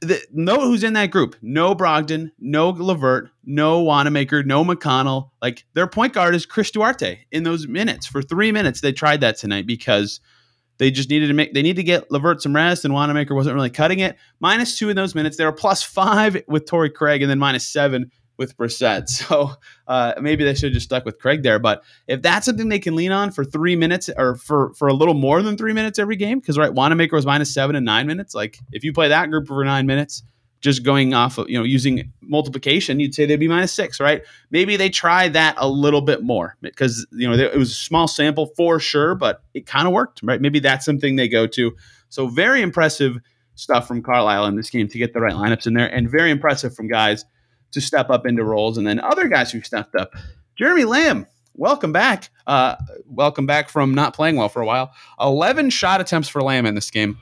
the, 0.00 0.20
know 0.32 0.60
who's 0.60 0.84
in 0.84 0.92
that 0.94 1.10
group. 1.10 1.36
No 1.42 1.74
Brogdon, 1.74 2.30
no 2.38 2.70
LeVert, 2.70 3.30
no 3.44 3.80
Wanamaker, 3.82 4.42
no 4.42 4.64
McConnell. 4.64 5.30
Like 5.40 5.64
their 5.74 5.86
point 5.86 6.12
guard 6.12 6.34
is 6.34 6.46
Chris 6.46 6.70
Duarte 6.70 7.20
in 7.30 7.42
those 7.42 7.66
minutes. 7.66 8.06
For 8.06 8.22
three 8.22 8.52
minutes, 8.52 8.80
they 8.80 8.92
tried 8.92 9.20
that 9.20 9.36
tonight 9.36 9.66
because 9.66 10.20
they 10.78 10.90
just 10.90 11.10
needed 11.10 11.28
to 11.28 11.34
make 11.34 11.54
they 11.54 11.62
need 11.62 11.76
to 11.76 11.82
get 11.82 12.10
LeVert 12.10 12.42
some 12.42 12.54
rest, 12.54 12.84
and 12.84 12.94
Wanamaker 12.94 13.34
wasn't 13.34 13.54
really 13.54 13.70
cutting 13.70 14.00
it. 14.00 14.16
Minus 14.40 14.78
two 14.78 14.88
in 14.88 14.96
those 14.96 15.14
minutes. 15.14 15.36
They 15.36 15.44
were 15.44 15.52
plus 15.52 15.82
five 15.82 16.42
with 16.48 16.66
Torrey 16.66 16.90
Craig, 16.90 17.22
and 17.22 17.30
then 17.30 17.38
minus 17.38 17.66
seven 17.66 18.10
with 18.42 18.56
Brissett. 18.56 19.08
So 19.22 19.52
uh, 19.86 20.14
maybe 20.20 20.44
they 20.44 20.54
should 20.54 20.70
have 20.70 20.74
just 20.74 20.86
stuck 20.86 21.04
with 21.04 21.18
Craig 21.18 21.42
there. 21.42 21.58
But 21.58 21.84
if 22.08 22.22
that's 22.22 22.44
something 22.44 22.68
they 22.68 22.80
can 22.80 22.96
lean 22.96 23.12
on 23.12 23.30
for 23.30 23.44
three 23.44 23.76
minutes 23.76 24.10
or 24.16 24.34
for 24.34 24.74
for 24.74 24.88
a 24.88 24.92
little 24.92 25.14
more 25.14 25.42
than 25.42 25.56
three 25.56 25.72
minutes 25.72 25.98
every 25.98 26.16
game, 26.16 26.40
because 26.40 26.58
right, 26.58 26.72
Wanamaker 26.72 27.14
was 27.14 27.24
minus 27.24 27.54
seven 27.54 27.76
and 27.76 27.86
nine 27.86 28.06
minutes. 28.06 28.34
Like 28.34 28.58
if 28.72 28.84
you 28.84 28.92
play 28.92 29.08
that 29.08 29.30
group 29.30 29.46
for 29.46 29.64
nine 29.64 29.86
minutes, 29.86 30.24
just 30.62 30.84
going 30.84 31.12
off 31.12 31.38
of 31.38 31.50
you 31.50 31.58
know 31.58 31.64
using 31.64 32.12
multiplication, 32.20 33.00
you'd 33.00 33.14
say 33.14 33.26
they'd 33.26 33.36
be 33.36 33.48
minus 33.48 33.72
six, 33.72 34.00
right? 34.00 34.22
Maybe 34.50 34.76
they 34.76 34.88
try 34.88 35.28
that 35.28 35.56
a 35.58 35.68
little 35.68 36.00
bit 36.00 36.22
more 36.22 36.56
because 36.62 37.06
you 37.12 37.28
know 37.28 37.34
it 37.34 37.56
was 37.56 37.72
a 37.72 37.74
small 37.74 38.08
sample 38.08 38.46
for 38.56 38.80
sure, 38.80 39.14
but 39.14 39.42
it 39.54 39.66
kind 39.66 39.86
of 39.86 39.92
worked, 39.92 40.20
right? 40.22 40.40
Maybe 40.40 40.60
that's 40.60 40.84
something 40.84 41.16
they 41.16 41.28
go 41.28 41.46
to. 41.48 41.72
So 42.08 42.28
very 42.28 42.62
impressive 42.62 43.18
stuff 43.56 43.86
from 43.86 44.02
Carlisle 44.02 44.46
in 44.46 44.56
this 44.56 44.70
game 44.70 44.88
to 44.88 44.98
get 44.98 45.12
the 45.12 45.20
right 45.20 45.34
lineups 45.34 45.66
in 45.66 45.74
there, 45.74 45.92
and 45.92 46.08
very 46.08 46.30
impressive 46.30 46.74
from 46.74 46.88
guys 46.88 47.24
to 47.72 47.80
step 47.80 48.10
up 48.10 48.26
into 48.26 48.44
roles, 48.44 48.78
and 48.78 48.86
then 48.86 49.00
other 49.00 49.28
guys 49.28 49.50
who 49.50 49.60
stepped 49.62 49.94
up. 49.94 50.14
Jeremy 50.56 50.84
Lamb, 50.84 51.26
welcome 51.54 51.92
back. 51.92 52.30
Uh, 52.46 52.76
welcome 53.06 53.46
back 53.46 53.68
from 53.68 53.94
not 53.94 54.14
playing 54.14 54.36
well 54.36 54.48
for 54.48 54.62
a 54.62 54.66
while. 54.66 54.92
11 55.20 55.70
shot 55.70 56.00
attempts 56.00 56.28
for 56.28 56.42
Lamb 56.42 56.66
in 56.66 56.74
this 56.74 56.90
game. 56.90 57.18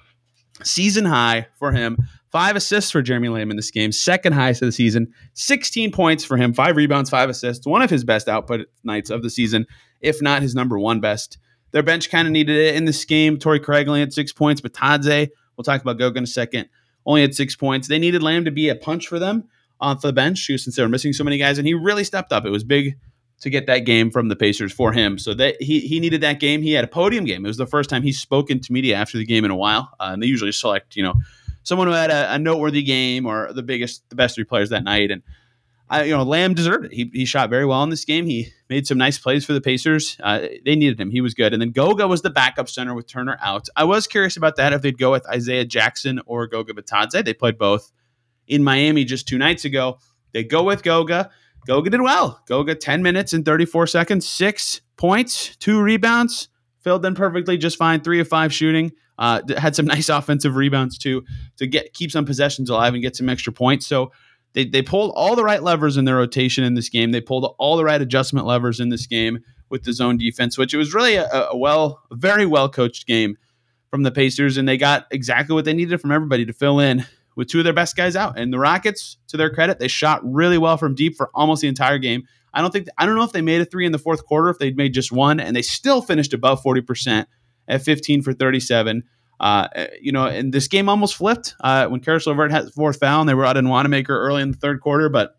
Season 0.62 1.04
high 1.04 1.46
for 1.58 1.72
him. 1.72 1.96
Five 2.30 2.54
assists 2.54 2.92
for 2.92 3.02
Jeremy 3.02 3.28
Lamb 3.28 3.50
in 3.50 3.56
this 3.56 3.72
game, 3.72 3.90
second 3.90 4.34
highest 4.34 4.62
of 4.62 4.66
the 4.66 4.72
season. 4.72 5.12
16 5.34 5.90
points 5.90 6.24
for 6.24 6.36
him, 6.36 6.52
five 6.52 6.76
rebounds, 6.76 7.10
five 7.10 7.28
assists. 7.28 7.66
One 7.66 7.82
of 7.82 7.90
his 7.90 8.04
best 8.04 8.28
output 8.28 8.68
nights 8.84 9.10
of 9.10 9.22
the 9.22 9.30
season, 9.30 9.66
if 10.00 10.22
not 10.22 10.42
his 10.42 10.54
number 10.54 10.78
one 10.78 11.00
best. 11.00 11.38
Their 11.72 11.82
bench 11.82 12.10
kind 12.10 12.28
of 12.28 12.32
needed 12.32 12.56
it 12.56 12.76
in 12.76 12.84
this 12.84 13.04
game. 13.04 13.38
Torrey 13.38 13.60
Craig 13.60 13.88
only 13.88 14.00
had 14.00 14.12
six 14.12 14.32
points, 14.32 14.60
but 14.60 14.72
Tadze, 14.72 15.28
we'll 15.56 15.64
talk 15.64 15.80
about 15.82 15.98
Goga 15.98 16.18
in 16.18 16.24
a 16.24 16.26
second, 16.26 16.68
only 17.04 17.22
had 17.22 17.34
six 17.34 17.56
points. 17.56 17.88
They 17.88 17.98
needed 17.98 18.22
Lamb 18.22 18.44
to 18.44 18.50
be 18.50 18.68
a 18.68 18.76
punch 18.76 19.08
for 19.08 19.18
them 19.18 19.48
off 19.80 20.02
the 20.02 20.12
bench 20.12 20.46
since 20.46 20.76
they 20.76 20.82
were 20.82 20.88
missing 20.88 21.12
so 21.12 21.24
many 21.24 21.38
guys, 21.38 21.58
and 21.58 21.66
he 21.66 21.74
really 21.74 22.04
stepped 22.04 22.32
up. 22.32 22.44
It 22.44 22.50
was 22.50 22.64
big 22.64 22.96
to 23.40 23.50
get 23.50 23.66
that 23.66 23.80
game 23.80 24.10
from 24.10 24.28
the 24.28 24.36
Pacers 24.36 24.72
for 24.72 24.92
him. 24.92 25.18
So 25.18 25.34
that 25.34 25.60
he 25.60 25.80
he 25.80 25.98
needed 25.98 26.20
that 26.20 26.40
game. 26.40 26.62
He 26.62 26.72
had 26.72 26.84
a 26.84 26.88
podium 26.88 27.24
game. 27.24 27.44
It 27.44 27.48
was 27.48 27.56
the 27.56 27.66
first 27.66 27.90
time 27.90 28.02
he's 28.02 28.20
spoken 28.20 28.60
to 28.60 28.72
media 28.72 28.96
after 28.96 29.18
the 29.18 29.24
game 29.24 29.44
in 29.44 29.50
a 29.50 29.56
while. 29.56 29.90
Uh, 29.98 30.10
and 30.12 30.22
they 30.22 30.26
usually 30.26 30.52
select 30.52 30.96
you 30.96 31.02
know 31.02 31.14
someone 31.62 31.88
who 31.88 31.94
had 31.94 32.10
a, 32.10 32.34
a, 32.34 32.38
noteworthy 32.38 32.82
game 32.82 33.26
or 33.26 33.52
the 33.52 33.62
biggest 33.62 34.08
the 34.08 34.16
best 34.16 34.34
three 34.34 34.44
players 34.44 34.70
that 34.70 34.84
night. 34.84 35.10
And 35.10 35.22
I 35.88 36.04
you 36.04 36.16
know 36.16 36.22
Lamb 36.22 36.54
deserved 36.54 36.86
it. 36.86 36.92
He 36.92 37.10
he 37.12 37.24
shot 37.24 37.50
very 37.50 37.64
well 37.64 37.82
in 37.82 37.90
this 37.90 38.04
game. 38.04 38.26
He 38.26 38.48
made 38.68 38.86
some 38.86 38.98
nice 38.98 39.18
plays 39.18 39.44
for 39.44 39.54
the 39.54 39.60
Pacers. 39.60 40.18
Uh, 40.22 40.40
they 40.64 40.76
needed 40.76 41.00
him. 41.00 41.10
He 41.10 41.22
was 41.22 41.32
good. 41.32 41.52
And 41.54 41.62
then 41.62 41.70
Goga 41.70 42.06
was 42.06 42.22
the 42.22 42.30
backup 42.30 42.68
center 42.68 42.94
with 42.94 43.06
Turner 43.06 43.38
out. 43.40 43.68
I 43.74 43.84
was 43.84 44.06
curious 44.06 44.36
about 44.36 44.56
that 44.56 44.72
if 44.72 44.82
they'd 44.82 44.98
go 44.98 45.10
with 45.10 45.26
Isaiah 45.28 45.64
Jackson 45.64 46.20
or 46.26 46.46
Goga 46.46 46.74
Bitadze. 46.74 47.24
They 47.24 47.34
played 47.34 47.56
both 47.56 47.90
in 48.46 48.64
Miami 48.64 49.04
just 49.04 49.28
two 49.28 49.38
nights 49.38 49.64
ago. 49.64 49.98
They 50.32 50.44
go 50.44 50.62
with 50.62 50.82
Goga. 50.82 51.30
Goga 51.66 51.90
did 51.90 52.00
well. 52.00 52.40
Goga 52.46 52.74
10 52.74 53.02
minutes 53.02 53.32
and 53.32 53.44
34 53.44 53.86
seconds, 53.86 54.26
six 54.26 54.80
points, 54.96 55.56
two 55.56 55.80
rebounds, 55.80 56.48
filled 56.80 57.04
in 57.04 57.14
perfectly, 57.14 57.58
just 57.58 57.76
fine. 57.76 58.00
Three 58.00 58.20
of 58.20 58.28
five 58.28 58.52
shooting. 58.52 58.92
Uh, 59.18 59.42
had 59.58 59.76
some 59.76 59.86
nice 59.94 60.08
offensive 60.08 60.56
rebounds 60.56 60.96
too 60.96 61.24
to 61.58 61.66
get 61.66 61.92
keep 61.92 62.10
some 62.10 62.24
possessions 62.24 62.70
alive 62.70 62.94
and 62.94 63.02
get 63.02 63.16
some 63.16 63.28
extra 63.28 63.52
points. 63.52 63.86
So 63.86 64.12
they, 64.52 64.64
they 64.64 64.82
pulled 64.82 65.12
all 65.14 65.36
the 65.36 65.44
right 65.44 65.62
levers 65.62 65.96
in 65.96 66.06
their 66.06 66.16
rotation 66.16 66.64
in 66.64 66.74
this 66.74 66.88
game. 66.88 67.12
They 67.12 67.20
pulled 67.20 67.54
all 67.58 67.76
the 67.76 67.84
right 67.84 68.00
adjustment 68.00 68.46
levers 68.46 68.80
in 68.80 68.88
this 68.88 69.06
game 69.06 69.40
with 69.68 69.84
the 69.84 69.92
zone 69.92 70.16
defense, 70.16 70.58
which 70.58 70.74
it 70.74 70.76
was 70.78 70.92
really 70.92 71.14
a, 71.14 71.28
a 71.28 71.56
well, 71.56 72.02
very 72.10 72.46
well 72.46 72.68
coached 72.68 73.06
game 73.06 73.36
from 73.90 74.02
the 74.02 74.10
Pacers, 74.10 74.56
and 74.56 74.68
they 74.68 74.76
got 74.76 75.06
exactly 75.10 75.54
what 75.54 75.64
they 75.64 75.72
needed 75.72 76.00
from 76.00 76.12
everybody 76.12 76.44
to 76.46 76.52
fill 76.52 76.80
in 76.80 77.04
with 77.36 77.48
two 77.48 77.58
of 77.58 77.64
their 77.64 77.72
best 77.72 77.96
guys 77.96 78.16
out. 78.16 78.38
And 78.38 78.52
the 78.52 78.58
Rockets, 78.58 79.16
to 79.28 79.36
their 79.36 79.50
credit, 79.50 79.78
they 79.78 79.88
shot 79.88 80.20
really 80.24 80.58
well 80.58 80.76
from 80.76 80.94
deep 80.94 81.16
for 81.16 81.30
almost 81.34 81.62
the 81.62 81.68
entire 81.68 81.98
game. 81.98 82.24
I 82.52 82.60
don't 82.60 82.72
think 82.72 82.88
I 82.98 83.06
don't 83.06 83.14
know 83.14 83.24
if 83.24 83.32
they 83.32 83.42
made 83.42 83.60
a 83.60 83.64
three 83.64 83.86
in 83.86 83.92
the 83.92 83.98
fourth 83.98 84.26
quarter, 84.26 84.48
if 84.48 84.58
they'd 84.58 84.76
made 84.76 84.92
just 84.92 85.12
one, 85.12 85.38
and 85.40 85.54
they 85.54 85.62
still 85.62 86.02
finished 86.02 86.34
above 86.34 86.62
40% 86.62 87.26
at 87.68 87.82
15 87.82 88.22
for 88.22 88.32
37. 88.32 89.04
Uh, 89.38 89.68
you 90.00 90.12
know, 90.12 90.26
and 90.26 90.52
this 90.52 90.68
game 90.68 90.88
almost 90.88 91.14
flipped 91.14 91.54
uh, 91.60 91.86
when 91.86 92.00
Caris 92.00 92.26
LeVert 92.26 92.50
had 92.50 92.70
fourth 92.72 92.98
foul, 92.98 93.20
and 93.20 93.28
they 93.28 93.34
were 93.34 93.46
out 93.46 93.56
in 93.56 93.68
Wanamaker 93.68 94.14
early 94.14 94.42
in 94.42 94.50
the 94.50 94.56
third 94.56 94.80
quarter, 94.80 95.08
but 95.08 95.36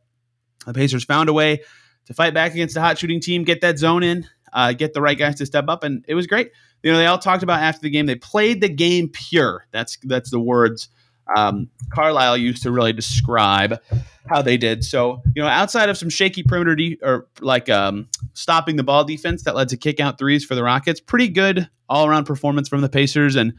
the 0.65 0.73
Pacers 0.73 1.03
found 1.03 1.29
a 1.29 1.33
way 1.33 1.61
to 2.05 2.13
fight 2.13 2.33
back 2.33 2.53
against 2.53 2.73
the 2.73 2.81
hot 2.81 2.97
shooting 2.97 3.19
team, 3.19 3.43
get 3.43 3.61
that 3.61 3.77
zone 3.77 4.01
in, 4.01 4.27
uh, 4.53 4.73
get 4.73 4.93
the 4.93 5.01
right 5.01 5.17
guys 5.17 5.35
to 5.35 5.45
step 5.45 5.65
up, 5.67 5.83
and 5.83 6.03
it 6.07 6.15
was 6.15 6.25
great. 6.25 6.51
You 6.81 6.91
know, 6.91 6.98
they 6.98 7.05
all 7.05 7.19
talked 7.19 7.43
about 7.43 7.62
after 7.62 7.81
the 7.81 7.91
game, 7.91 8.07
they 8.07 8.15
played 8.15 8.62
the 8.62 8.69
game 8.69 9.10
pure. 9.10 9.67
That's 9.71 9.98
that's 10.03 10.31
the 10.31 10.39
words 10.39 10.89
um, 11.35 11.69
Carlisle 11.93 12.38
used 12.38 12.63
to 12.63 12.71
really 12.71 12.93
describe 12.93 13.81
how 14.27 14.41
they 14.41 14.57
did. 14.57 14.83
So, 14.83 15.21
you 15.35 15.41
know, 15.41 15.47
outside 15.47 15.89
of 15.89 15.97
some 15.97 16.09
shaky 16.09 16.43
perimeter 16.43 16.75
de- 16.75 17.00
or 17.01 17.27
like 17.39 17.69
um, 17.69 18.07
stopping 18.33 18.75
the 18.75 18.83
ball 18.83 19.03
defense 19.03 19.43
that 19.43 19.55
led 19.55 19.69
to 19.69 19.77
kick 19.77 20.00
out 20.00 20.17
threes 20.17 20.45
for 20.45 20.55
the 20.55 20.63
Rockets, 20.63 21.00
pretty 21.00 21.27
good 21.27 21.69
all 21.89 22.07
around 22.07 22.25
performance 22.25 22.69
from 22.69 22.81
the 22.81 22.89
Pacers. 22.89 23.35
And 23.35 23.53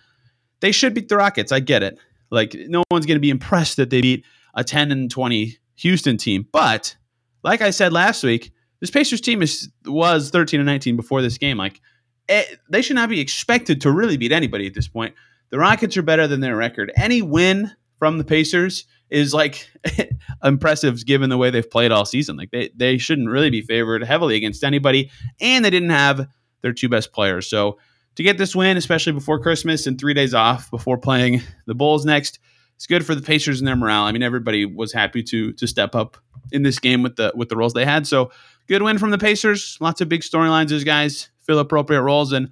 they 0.60 0.72
should 0.72 0.94
beat 0.94 1.08
the 1.08 1.16
Rockets. 1.16 1.52
I 1.52 1.60
get 1.60 1.82
it. 1.82 1.98
Like, 2.30 2.54
no 2.54 2.82
one's 2.90 3.06
going 3.06 3.16
to 3.16 3.20
be 3.20 3.30
impressed 3.30 3.76
that 3.76 3.90
they 3.90 4.00
beat 4.00 4.24
a 4.54 4.64
10 4.64 4.90
and 4.90 5.10
20 5.10 5.58
Houston 5.76 6.16
team. 6.16 6.46
But 6.50 6.96
like 7.42 7.60
I 7.60 7.70
said 7.70 7.92
last 7.92 8.22
week, 8.22 8.52
this 8.80 8.90
Pacers 8.90 9.20
team 9.20 9.42
is 9.42 9.68
was 9.84 10.30
13 10.30 10.60
and 10.60 10.66
19 10.66 10.96
before 10.96 11.22
this 11.22 11.38
game. 11.38 11.58
Like, 11.58 11.80
it, 12.28 12.46
eh, 12.50 12.56
they 12.70 12.82
should 12.82 12.96
not 12.96 13.08
be 13.08 13.20
expected 13.20 13.80
to 13.82 13.90
really 13.90 14.16
beat 14.16 14.32
anybody 14.32 14.66
at 14.66 14.74
this 14.74 14.88
point. 14.88 15.14
The 15.52 15.58
Rockets 15.58 15.98
are 15.98 16.02
better 16.02 16.26
than 16.26 16.40
their 16.40 16.56
record. 16.56 16.90
Any 16.96 17.20
win 17.20 17.70
from 17.98 18.16
the 18.16 18.24
Pacers 18.24 18.86
is 19.10 19.34
like 19.34 19.68
impressive 20.42 21.04
given 21.04 21.28
the 21.28 21.36
way 21.36 21.50
they've 21.50 21.70
played 21.70 21.92
all 21.92 22.06
season. 22.06 22.38
Like 22.38 22.50
they 22.50 22.70
they 22.74 22.96
shouldn't 22.96 23.28
really 23.28 23.50
be 23.50 23.60
favored 23.60 24.02
heavily 24.02 24.34
against 24.34 24.64
anybody, 24.64 25.10
and 25.42 25.62
they 25.62 25.68
didn't 25.68 25.90
have 25.90 26.26
their 26.62 26.72
two 26.72 26.88
best 26.88 27.12
players. 27.12 27.48
So 27.48 27.78
to 28.14 28.22
get 28.22 28.38
this 28.38 28.56
win, 28.56 28.78
especially 28.78 29.12
before 29.12 29.38
Christmas 29.40 29.86
and 29.86 30.00
three 30.00 30.14
days 30.14 30.32
off 30.32 30.70
before 30.70 30.96
playing 30.96 31.42
the 31.66 31.74
Bulls 31.74 32.06
next, 32.06 32.38
it's 32.76 32.86
good 32.86 33.04
for 33.04 33.14
the 33.14 33.20
Pacers 33.20 33.60
and 33.60 33.68
their 33.68 33.76
morale. 33.76 34.04
I 34.04 34.12
mean, 34.12 34.22
everybody 34.22 34.64
was 34.64 34.90
happy 34.90 35.22
to 35.24 35.52
to 35.52 35.66
step 35.66 35.94
up 35.94 36.16
in 36.50 36.62
this 36.62 36.78
game 36.78 37.02
with 37.02 37.16
the 37.16 37.30
with 37.34 37.50
the 37.50 37.56
roles 37.58 37.74
they 37.74 37.84
had. 37.84 38.06
So 38.06 38.30
good 38.68 38.80
win 38.80 38.96
from 38.96 39.10
the 39.10 39.18
Pacers. 39.18 39.76
Lots 39.80 40.00
of 40.00 40.08
big 40.08 40.22
storylines. 40.22 40.70
Those 40.70 40.82
guys 40.82 41.28
fill 41.42 41.58
appropriate 41.58 42.00
roles, 42.00 42.32
and 42.32 42.48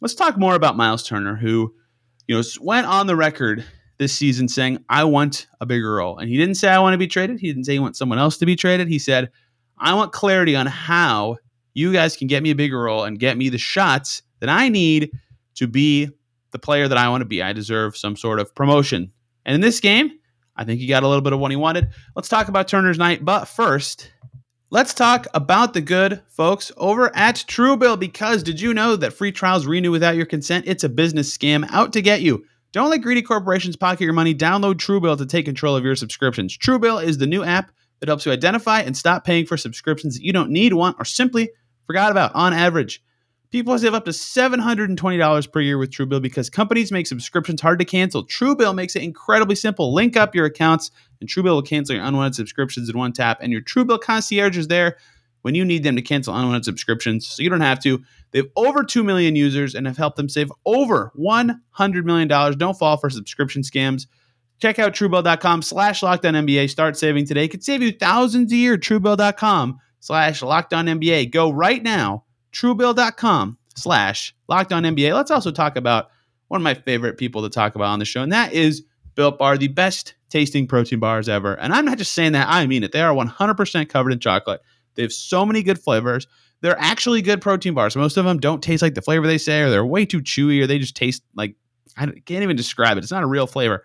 let's 0.00 0.14
talk 0.14 0.38
more 0.38 0.54
about 0.54 0.76
Miles 0.76 1.02
Turner, 1.02 1.34
who 1.34 1.74
you 2.26 2.36
know, 2.36 2.42
went 2.60 2.86
on 2.86 3.06
the 3.06 3.16
record 3.16 3.64
this 3.98 4.12
season 4.12 4.48
saying, 4.48 4.84
I 4.88 5.04
want 5.04 5.46
a 5.60 5.66
bigger 5.66 5.94
role. 5.94 6.18
And 6.18 6.28
he 6.28 6.36
didn't 6.36 6.56
say, 6.56 6.68
I 6.68 6.78
want 6.78 6.94
to 6.94 6.98
be 6.98 7.06
traded. 7.06 7.38
He 7.38 7.48
didn't 7.48 7.64
say 7.64 7.74
he 7.74 7.78
wants 7.78 7.98
someone 7.98 8.18
else 8.18 8.38
to 8.38 8.46
be 8.46 8.56
traded. 8.56 8.88
He 8.88 8.98
said, 8.98 9.30
I 9.78 9.94
want 9.94 10.12
clarity 10.12 10.56
on 10.56 10.66
how 10.66 11.36
you 11.74 11.92
guys 11.92 12.16
can 12.16 12.26
get 12.26 12.42
me 12.42 12.50
a 12.50 12.54
bigger 12.54 12.80
role 12.80 13.04
and 13.04 13.18
get 13.18 13.36
me 13.36 13.48
the 13.48 13.58
shots 13.58 14.22
that 14.40 14.48
I 14.48 14.68
need 14.68 15.10
to 15.56 15.66
be 15.66 16.08
the 16.52 16.58
player 16.58 16.88
that 16.88 16.98
I 16.98 17.08
want 17.08 17.20
to 17.22 17.26
be. 17.26 17.42
I 17.42 17.52
deserve 17.52 17.96
some 17.96 18.16
sort 18.16 18.40
of 18.40 18.54
promotion. 18.54 19.12
And 19.44 19.54
in 19.54 19.60
this 19.60 19.80
game, 19.80 20.12
I 20.56 20.64
think 20.64 20.80
he 20.80 20.86
got 20.86 21.02
a 21.02 21.08
little 21.08 21.22
bit 21.22 21.32
of 21.32 21.40
what 21.40 21.50
he 21.50 21.56
wanted. 21.56 21.90
Let's 22.14 22.28
talk 22.28 22.48
about 22.48 22.68
Turner's 22.68 22.98
night. 22.98 23.24
But 23.24 23.46
first, 23.46 24.10
let's 24.74 24.92
talk 24.92 25.28
about 25.34 25.72
the 25.72 25.80
good 25.80 26.20
folks 26.26 26.72
over 26.76 27.14
at 27.14 27.36
Truebill 27.36 27.96
because 28.00 28.42
did 28.42 28.60
you 28.60 28.74
know 28.74 28.96
that 28.96 29.12
free 29.12 29.30
trials 29.30 29.66
renew 29.66 29.92
without 29.92 30.16
your 30.16 30.26
consent? 30.26 30.64
It's 30.66 30.82
a 30.82 30.88
business 30.88 31.34
scam 31.34 31.64
out 31.70 31.92
to 31.92 32.02
get 32.02 32.22
you. 32.22 32.44
Don't 32.72 32.90
let 32.90 33.00
greedy 33.00 33.22
corporations 33.22 33.76
pocket 33.76 34.00
your 34.00 34.12
money. 34.12 34.34
Download 34.34 34.74
Truebill 34.74 35.16
to 35.18 35.26
take 35.26 35.44
control 35.44 35.76
of 35.76 35.84
your 35.84 35.94
subscriptions. 35.94 36.58
Truebill 36.58 37.04
is 37.04 37.18
the 37.18 37.26
new 37.28 37.44
app 37.44 37.70
that 38.00 38.08
helps 38.08 38.26
you 38.26 38.32
identify 38.32 38.80
and 38.80 38.96
stop 38.96 39.24
paying 39.24 39.46
for 39.46 39.56
subscriptions 39.56 40.16
that 40.16 40.24
you 40.24 40.32
don't 40.32 40.50
need, 40.50 40.72
want, 40.72 40.96
or 40.98 41.04
simply 41.04 41.50
forgot 41.86 42.10
about 42.10 42.34
on 42.34 42.52
average. 42.52 43.00
People 43.54 43.78
save 43.78 43.94
up 43.94 44.04
to 44.04 44.10
$720 44.10 45.52
per 45.52 45.60
year 45.60 45.78
with 45.78 45.92
Truebill 45.92 46.20
because 46.20 46.50
companies 46.50 46.90
make 46.90 47.06
subscriptions 47.06 47.60
hard 47.60 47.78
to 47.78 47.84
cancel. 47.84 48.26
Truebill 48.26 48.74
makes 48.74 48.96
it 48.96 49.04
incredibly 49.04 49.54
simple. 49.54 49.94
Link 49.94 50.16
up 50.16 50.34
your 50.34 50.46
accounts, 50.46 50.90
and 51.20 51.30
Truebill 51.30 51.54
will 51.54 51.62
cancel 51.62 51.94
your 51.94 52.04
unwanted 52.04 52.34
subscriptions 52.34 52.88
in 52.88 52.98
one 52.98 53.12
tap. 53.12 53.38
And 53.40 53.52
your 53.52 53.62
Truebill 53.62 54.00
concierge 54.00 54.58
is 54.58 54.66
there 54.66 54.96
when 55.42 55.54
you 55.54 55.64
need 55.64 55.84
them 55.84 55.94
to 55.94 56.02
cancel 56.02 56.34
unwanted 56.34 56.64
subscriptions, 56.64 57.28
so 57.28 57.44
you 57.44 57.48
don't 57.48 57.60
have 57.60 57.78
to. 57.84 58.02
They 58.32 58.40
have 58.40 58.48
over 58.56 58.82
2 58.82 59.04
million 59.04 59.36
users 59.36 59.76
and 59.76 59.86
have 59.86 59.98
helped 59.98 60.16
them 60.16 60.28
save 60.28 60.50
over 60.66 61.12
$100 61.16 62.04
million. 62.04 62.26
Don't 62.26 62.76
fall 62.76 62.96
for 62.96 63.08
subscription 63.08 63.62
scams. 63.62 64.08
Check 64.60 64.80
out 64.80 64.94
truebill.com 64.94 65.62
slash 65.62 66.00
lockdown 66.00 66.68
Start 66.68 66.96
saving 66.96 67.26
today. 67.26 67.44
It 67.44 67.52
could 67.52 67.62
save 67.62 67.82
you 67.82 67.92
thousands 67.92 68.50
a 68.50 68.56
year. 68.56 68.76
Truebill.com 68.76 69.78
slash 70.00 70.40
lockdown 70.40 71.30
Go 71.30 71.52
right 71.52 71.84
now 71.84 72.23
truebill.com 72.54 73.58
slash 73.76 74.34
locked 74.48 74.72
on 74.72 74.84
NBA. 74.84 75.14
Let's 75.14 75.30
also 75.30 75.50
talk 75.50 75.76
about 75.76 76.08
one 76.48 76.60
of 76.60 76.64
my 76.64 76.74
favorite 76.74 77.18
people 77.18 77.42
to 77.42 77.50
talk 77.50 77.74
about 77.74 77.88
on 77.88 77.98
the 77.98 78.04
show, 78.04 78.22
and 78.22 78.32
that 78.32 78.52
is 78.52 78.84
Built 79.14 79.38
Bar, 79.38 79.58
the 79.58 79.68
best 79.68 80.14
tasting 80.30 80.66
protein 80.66 80.98
bars 80.98 81.28
ever. 81.28 81.54
And 81.54 81.72
I'm 81.72 81.84
not 81.84 81.98
just 81.98 82.12
saying 82.12 82.32
that, 82.32 82.48
I 82.48 82.66
mean 82.66 82.82
it. 82.82 82.92
They 82.92 83.00
are 83.00 83.14
100% 83.14 83.88
covered 83.88 84.12
in 84.12 84.18
chocolate. 84.18 84.60
They 84.94 85.02
have 85.02 85.12
so 85.12 85.44
many 85.46 85.62
good 85.62 85.78
flavors. 85.78 86.26
They're 86.60 86.78
actually 86.78 87.22
good 87.22 87.40
protein 87.40 87.74
bars. 87.74 87.94
Most 87.94 88.16
of 88.16 88.24
them 88.24 88.38
don't 88.38 88.62
taste 88.62 88.82
like 88.82 88.94
the 88.94 89.02
flavor 89.02 89.26
they 89.26 89.38
say, 89.38 89.62
or 89.62 89.70
they're 89.70 89.84
way 89.84 90.06
too 90.06 90.20
chewy, 90.20 90.62
or 90.62 90.66
they 90.66 90.78
just 90.78 90.96
taste 90.96 91.22
like 91.34 91.56
I 91.96 92.06
can't 92.06 92.42
even 92.42 92.56
describe 92.56 92.96
it. 92.96 93.04
It's 93.04 93.12
not 93.12 93.22
a 93.22 93.26
real 93.26 93.46
flavor. 93.46 93.84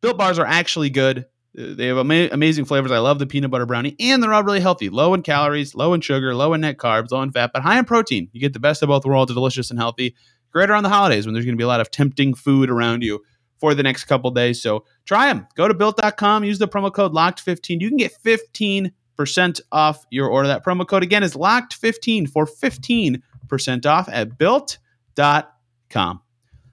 Built 0.00 0.16
bars 0.16 0.38
are 0.38 0.46
actually 0.46 0.90
good. 0.90 1.26
They 1.54 1.86
have 1.86 1.98
ama- 1.98 2.28
amazing 2.30 2.64
flavors. 2.64 2.92
I 2.92 2.98
love 2.98 3.18
the 3.18 3.26
peanut 3.26 3.50
butter 3.50 3.66
brownie, 3.66 3.96
and 3.98 4.22
they're 4.22 4.32
all 4.32 4.44
really 4.44 4.60
healthy. 4.60 4.88
Low 4.88 5.14
in 5.14 5.22
calories, 5.22 5.74
low 5.74 5.94
in 5.94 6.00
sugar, 6.00 6.34
low 6.34 6.54
in 6.54 6.60
net 6.60 6.76
carbs, 6.76 7.10
low 7.10 7.22
in 7.22 7.32
fat, 7.32 7.50
but 7.52 7.62
high 7.62 7.78
in 7.78 7.84
protein. 7.84 8.28
You 8.32 8.40
get 8.40 8.52
the 8.52 8.60
best 8.60 8.82
of 8.82 8.88
both 8.88 9.04
worlds, 9.04 9.34
delicious 9.34 9.70
and 9.70 9.78
healthy. 9.78 10.14
Great 10.52 10.70
around 10.70 10.84
the 10.84 10.88
holidays 10.88 11.26
when 11.26 11.34
there's 11.34 11.44
going 11.44 11.56
to 11.56 11.60
be 11.60 11.64
a 11.64 11.68
lot 11.68 11.80
of 11.80 11.90
tempting 11.90 12.34
food 12.34 12.70
around 12.70 13.02
you 13.02 13.20
for 13.58 13.74
the 13.74 13.82
next 13.82 14.04
couple 14.04 14.30
days. 14.30 14.62
So 14.62 14.84
try 15.04 15.26
them. 15.26 15.46
Go 15.54 15.68
to 15.68 15.74
built.com, 15.74 16.44
use 16.44 16.58
the 16.58 16.68
promo 16.68 16.92
code 16.92 17.12
LOCKED15. 17.12 17.80
You 17.80 17.88
can 17.88 17.98
get 17.98 18.12
15% 18.22 19.60
off 19.70 20.04
your 20.10 20.28
order. 20.28 20.48
That 20.48 20.64
promo 20.64 20.86
code 20.86 21.02
again 21.02 21.22
is 21.22 21.34
LOCKED15 21.34 22.30
for 22.30 22.46
15% 22.46 23.86
off 23.86 24.08
at 24.08 24.38
built.com. 24.38 26.20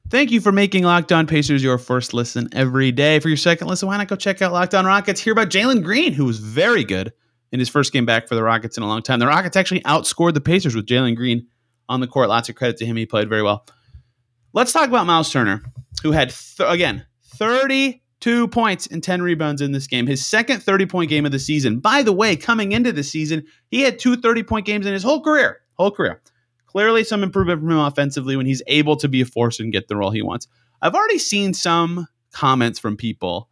Thank 0.10 0.32
you 0.32 0.40
for 0.40 0.54
making 0.54 0.86
Locked 0.86 1.12
On 1.12 1.28
Pacers 1.28 1.62
your 1.62 1.78
first 1.78 2.14
listen 2.14 2.48
every 2.54 2.94
day. 2.94 3.20
For 3.20 3.28
your 3.28 3.36
second 3.36 3.68
listen, 3.68 3.90
why 3.90 3.98
not 3.98 4.08
go 4.08 4.16
check 4.16 4.42
out 4.42 4.54
Locked 4.54 4.74
On 4.74 4.86
Rockets? 4.86 5.20
Hear 5.20 5.34
about 5.34 5.50
Jalen 5.50 5.84
Green, 5.84 6.14
who 6.14 6.24
was 6.24 6.40
very 6.40 6.86
good 6.86 7.12
in 7.52 7.60
his 7.60 7.68
first 7.68 7.92
game 7.92 8.06
back 8.06 8.30
for 8.30 8.36
the 8.36 8.42
Rockets 8.42 8.78
in 8.78 8.84
a 8.84 8.88
long 8.88 9.02
time. 9.02 9.20
The 9.20 9.28
Rockets 9.28 9.58
actually 9.58 9.82
outscored 9.82 10.34
the 10.34 10.40
Pacers 10.40 10.76
with 10.76 10.86
Jalen 10.86 11.18
Green 11.18 11.48
on 11.90 12.00
the 12.00 12.08
court. 12.08 12.30
Lots 12.30 12.48
of 12.48 12.56
credit 12.56 12.78
to 12.78 12.86
him. 12.86 12.96
He 12.96 13.06
played 13.06 13.28
very 13.28 13.44
well. 13.44 13.66
Let's 14.54 14.72
talk 14.72 14.88
about 14.88 15.06
Miles 15.06 15.30
Turner, 15.30 15.62
who 16.04 16.14
had, 16.14 16.30
th- 16.30 16.70
again, 16.70 17.06
32 17.36 18.48
points 18.48 18.88
and 18.88 19.04
10 19.04 19.22
rebounds 19.22 19.62
in 19.62 19.74
this 19.74 19.88
game. 19.88 20.08
His 20.08 20.26
second 20.26 20.64
30 20.64 20.86
point 20.86 21.10
game 21.10 21.26
of 21.26 21.34
the 21.34 21.40
season. 21.40 21.80
By 21.80 22.02
the 22.02 22.14
way, 22.14 22.38
coming 22.38 22.72
into 22.72 22.94
the 22.94 23.04
season, 23.04 23.46
he 23.72 23.82
had 23.82 24.00
two 24.00 24.16
30 24.16 24.44
point 24.44 24.66
games 24.66 24.86
in 24.86 24.94
his 24.94 25.04
whole 25.04 25.22
career. 25.22 25.60
Whole 25.74 25.92
career. 25.92 26.22
Clearly, 26.67 27.03
some 27.03 27.24
improvement 27.24 27.62
from 27.62 27.71
him 27.71 27.79
offensively 27.79 28.36
when 28.36 28.45
he's 28.45 28.62
able 28.67 28.95
to 28.97 29.07
be 29.07 29.21
a 29.21 29.25
force 29.25 29.59
and 29.59 29.71
get 29.71 29.88
the 29.88 29.95
role 29.95 30.12
he 30.12 30.21
wants. 30.21 30.47
I've 30.81 30.93
already 30.93 31.17
seen 31.17 31.53
some 31.53 32.07
comments 32.31 32.77
from 32.77 32.97
people 32.97 33.50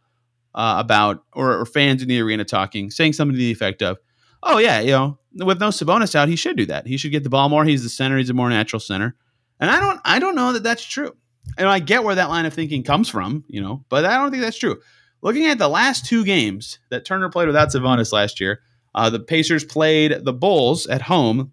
uh, 0.54 0.76
about 0.78 1.24
or, 1.32 1.60
or, 1.60 1.66
fans 1.66 2.02
in 2.02 2.08
the 2.08 2.20
arena 2.20 2.44
talking, 2.44 2.90
saying 2.90 3.14
something 3.14 3.34
to 3.34 3.38
the 3.38 3.50
effect 3.50 3.82
of, 3.82 3.98
"Oh 4.42 4.58
yeah, 4.58 4.80
you 4.80 4.92
know, 4.92 5.18
with 5.44 5.60
no 5.60 5.68
Sabonis 5.68 6.14
out, 6.14 6.28
he 6.28 6.36
should 6.36 6.56
do 6.56 6.66
that. 6.66 6.86
He 6.86 6.96
should 6.96 7.10
get 7.10 7.24
the 7.24 7.30
ball 7.30 7.48
more. 7.48 7.64
He's 7.64 7.82
the 7.82 7.88
center. 7.88 8.16
He's 8.16 8.30
a 8.30 8.34
more 8.34 8.48
natural 8.48 8.80
center." 8.80 9.16
And 9.58 9.70
I 9.70 9.80
don't, 9.80 10.00
I 10.04 10.18
don't 10.18 10.34
know 10.34 10.52
that 10.52 10.62
that's 10.62 10.84
true. 10.84 11.16
And 11.58 11.68
I 11.68 11.78
get 11.78 12.04
where 12.04 12.14
that 12.14 12.28
line 12.28 12.46
of 12.46 12.54
thinking 12.54 12.82
comes 12.82 13.08
from, 13.08 13.44
you 13.48 13.60
know, 13.60 13.84
but 13.88 14.04
I 14.04 14.16
don't 14.16 14.30
think 14.30 14.42
that's 14.42 14.58
true. 14.58 14.80
Looking 15.22 15.46
at 15.46 15.58
the 15.58 15.68
last 15.68 16.04
two 16.04 16.24
games 16.24 16.78
that 16.90 17.04
Turner 17.04 17.30
played 17.30 17.46
without 17.46 17.68
Sabonis 17.68 18.12
last 18.12 18.40
year, 18.40 18.60
uh, 18.94 19.10
the 19.10 19.20
Pacers 19.20 19.64
played 19.64 20.24
the 20.24 20.32
Bulls 20.32 20.86
at 20.86 21.02
home 21.02 21.52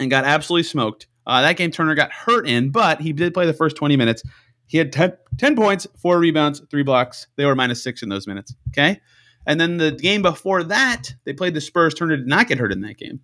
and 0.00 0.10
got 0.10 0.24
absolutely 0.24 0.64
smoked. 0.64 1.06
Uh, 1.26 1.42
that 1.42 1.56
game, 1.56 1.70
Turner 1.70 1.94
got 1.94 2.10
hurt 2.10 2.48
in, 2.48 2.70
but 2.70 3.00
he 3.00 3.12
did 3.12 3.34
play 3.34 3.46
the 3.46 3.52
first 3.52 3.76
20 3.76 3.96
minutes. 3.96 4.22
He 4.66 4.78
had 4.78 4.92
10, 4.92 5.12
10, 5.38 5.56
points, 5.56 5.86
four 6.00 6.18
rebounds, 6.18 6.62
three 6.70 6.82
blocks. 6.82 7.26
They 7.36 7.44
were 7.44 7.54
minus 7.54 7.82
six 7.82 8.02
in 8.02 8.08
those 8.08 8.26
minutes. 8.26 8.54
Okay. 8.68 9.00
And 9.46 9.60
then 9.60 9.76
the 9.76 9.92
game 9.92 10.22
before 10.22 10.62
that, 10.64 11.14
they 11.24 11.32
played 11.32 11.54
the 11.54 11.60
Spurs. 11.60 11.94
Turner 11.94 12.16
did 12.16 12.26
not 12.26 12.48
get 12.48 12.58
hurt 12.58 12.72
in 12.72 12.80
that 12.82 12.98
game. 12.98 13.20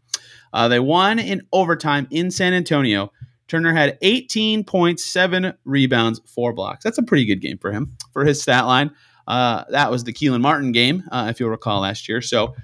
Uh, 0.53 0.69
they 0.69 0.81
won 0.81 1.19
in 1.19 1.43
overtime 1.53 2.07
in 2.11 2.31
San 2.31 2.53
Antonio. 2.53 3.13
Turner 3.49 3.73
had 3.73 3.99
18 4.03 4.65
points, 4.65 5.05
seven 5.05 5.53
rebounds, 5.65 6.21
four 6.27 6.53
blocks. 6.53 6.83
That's 6.83 6.99
a 6.99 7.03
pretty 7.03 7.27
good 7.27 7.41
game 7.41 7.59
for 7.59 7.71
him 7.71 7.97
for 8.13 8.25
his 8.25 8.43
stat 8.43 8.67
line. 8.67 8.91
Uh, 9.29 9.65
that 9.71 9.91
was 9.91 10.05
the 10.05 10.13
Kelan 10.13 10.41
Martin 10.41 10.73
game, 10.73 11.05
uh, 11.13 11.27
if 11.31 11.39
you'll 11.39 11.51
recall 11.51 11.81
last 11.81 12.09
year. 12.09 12.21
So 12.21 12.55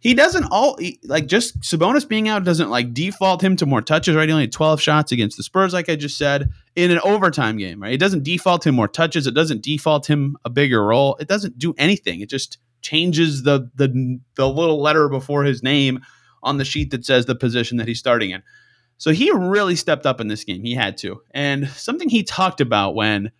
he 0.00 0.14
doesn't 0.14 0.44
all 0.50 0.76
he, 0.76 1.00
like 1.04 1.26
just 1.26 1.60
Sabonis 1.60 2.08
being 2.08 2.28
out 2.28 2.44
doesn't 2.44 2.70
like 2.70 2.94
default 2.94 3.42
him 3.42 3.56
to 3.56 3.66
more 3.66 3.82
touches, 3.82 4.14
right? 4.14 4.28
He 4.28 4.32
only 4.32 4.44
had 4.44 4.52
12 4.52 4.80
shots 4.80 5.12
against 5.12 5.36
the 5.36 5.42
Spurs, 5.42 5.72
like 5.72 5.88
I 5.88 5.96
just 5.96 6.16
said, 6.16 6.50
in 6.76 6.90
an 6.90 7.00
overtime 7.02 7.56
game, 7.56 7.82
right? 7.82 7.92
It 7.92 8.00
doesn't 8.00 8.22
default 8.22 8.66
him 8.66 8.76
more 8.76 8.88
touches. 8.88 9.26
It 9.26 9.34
doesn't 9.34 9.62
default 9.62 10.08
him 10.08 10.36
a 10.44 10.50
bigger 10.50 10.84
role. 10.84 11.16
It 11.18 11.28
doesn't 11.28 11.58
do 11.58 11.74
anything. 11.78 12.20
It 12.20 12.30
just 12.30 12.58
changes 12.80 13.42
the 13.42 13.70
the 13.74 14.20
the 14.36 14.48
little 14.48 14.80
letter 14.80 15.08
before 15.08 15.44
his 15.44 15.62
name 15.62 16.00
on 16.42 16.58
the 16.58 16.64
sheet 16.64 16.90
that 16.92 17.04
says 17.04 17.26
the 17.26 17.34
position 17.34 17.78
that 17.78 17.88
he's 17.88 17.98
starting 17.98 18.30
in. 18.30 18.42
So 18.98 19.12
he 19.12 19.30
really 19.32 19.76
stepped 19.76 20.06
up 20.06 20.20
in 20.20 20.28
this 20.28 20.44
game. 20.44 20.62
He 20.62 20.74
had 20.74 20.96
to. 20.98 21.22
And 21.32 21.68
something 21.68 22.08
he 22.08 22.22
talked 22.22 22.60
about 22.60 22.94
when 22.94 23.30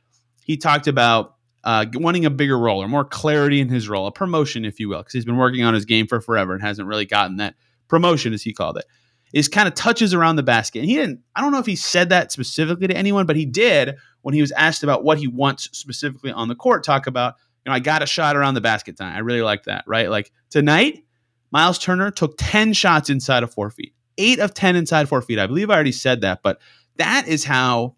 he 0.45 0.57
talked 0.57 0.87
about 0.87 1.35
uh, 1.69 1.85
wanting 1.93 2.25
a 2.25 2.31
bigger 2.31 2.59
role 2.59 2.83
or 2.83 2.89
more 2.89 3.05
clarity 3.05 3.61
in 3.61 3.69
his 3.69 3.91
role, 3.91 4.07
a 4.07 4.11
promotion, 4.11 4.65
if 4.65 4.81
you 4.81 4.89
will, 4.89 5.01
because 5.01 5.13
he's 5.13 5.27
been 5.27 5.37
working 5.37 5.65
on 5.65 5.75
his 5.75 5.85
game 5.85 6.07
for 6.07 6.19
forever 6.19 6.55
and 6.55 6.63
hasn't 6.63 6.89
really 6.89 7.05
gotten 7.05 7.37
that 7.37 7.57
promotion, 7.89 8.33
as 8.33 8.43
he 8.43 8.55
called 8.55 8.79
it, 8.79 8.87
is 9.35 9.49
kind 9.49 9.69
of 9.69 9.75
touches 9.75 10.15
around 10.15 10.37
the 10.37 10.43
basket. 10.43 10.79
And 10.79 10.89
he 10.89 10.97
didn't, 10.97 11.21
I 11.37 11.43
don't 11.43 11.53
know 11.53 11.59
if 11.59 11.67
he 11.67 11.77
said 11.77 12.09
that 12.09 12.33
specifically 12.33 12.87
to 12.87 12.97
anyone, 12.97 13.27
but 13.27 13.37
he 13.37 13.45
did 13.45 13.97
when 14.23 14.33
he 14.33 14.41
was 14.41 14.51
asked 14.53 14.83
about 14.83 15.05
what 15.05 15.19
he 15.19 15.29
wants 15.29 15.69
specifically 15.79 16.33
on 16.33 16.49
the 16.49 16.55
court, 16.55 16.85
talk 16.85 17.07
about, 17.07 17.35
you 17.67 17.71
know, 17.71 17.75
I 17.75 17.81
got 17.81 18.03
a 18.03 18.07
shot 18.07 18.35
around 18.35 18.55
the 18.55 18.63
basket 18.63 18.97
time. 18.97 19.15
I 19.15 19.19
really 19.19 19.43
like 19.43 19.65
that, 19.65 19.85
right? 19.87 20.09
Like 20.09 20.33
tonight, 20.49 21.05
Miles 21.51 21.79
Turner 21.79 22.11
took 22.11 22.37
10 22.39 22.73
shots 22.73 23.11
inside 23.11 23.43
of 23.43 23.53
four 23.53 23.69
feet, 23.69 23.93
eight 24.17 24.39
of 24.39 24.55
10 24.55 24.75
inside 24.75 25.07
four 25.07 25.21
feet. 25.21 25.39
I 25.39 25.47
believe 25.47 25.69
I 25.69 25.75
already 25.75 25.93
said 25.93 26.23
that, 26.23 26.43
but 26.43 26.63
that 26.97 27.29
is 27.29 27.45
how 27.45 27.97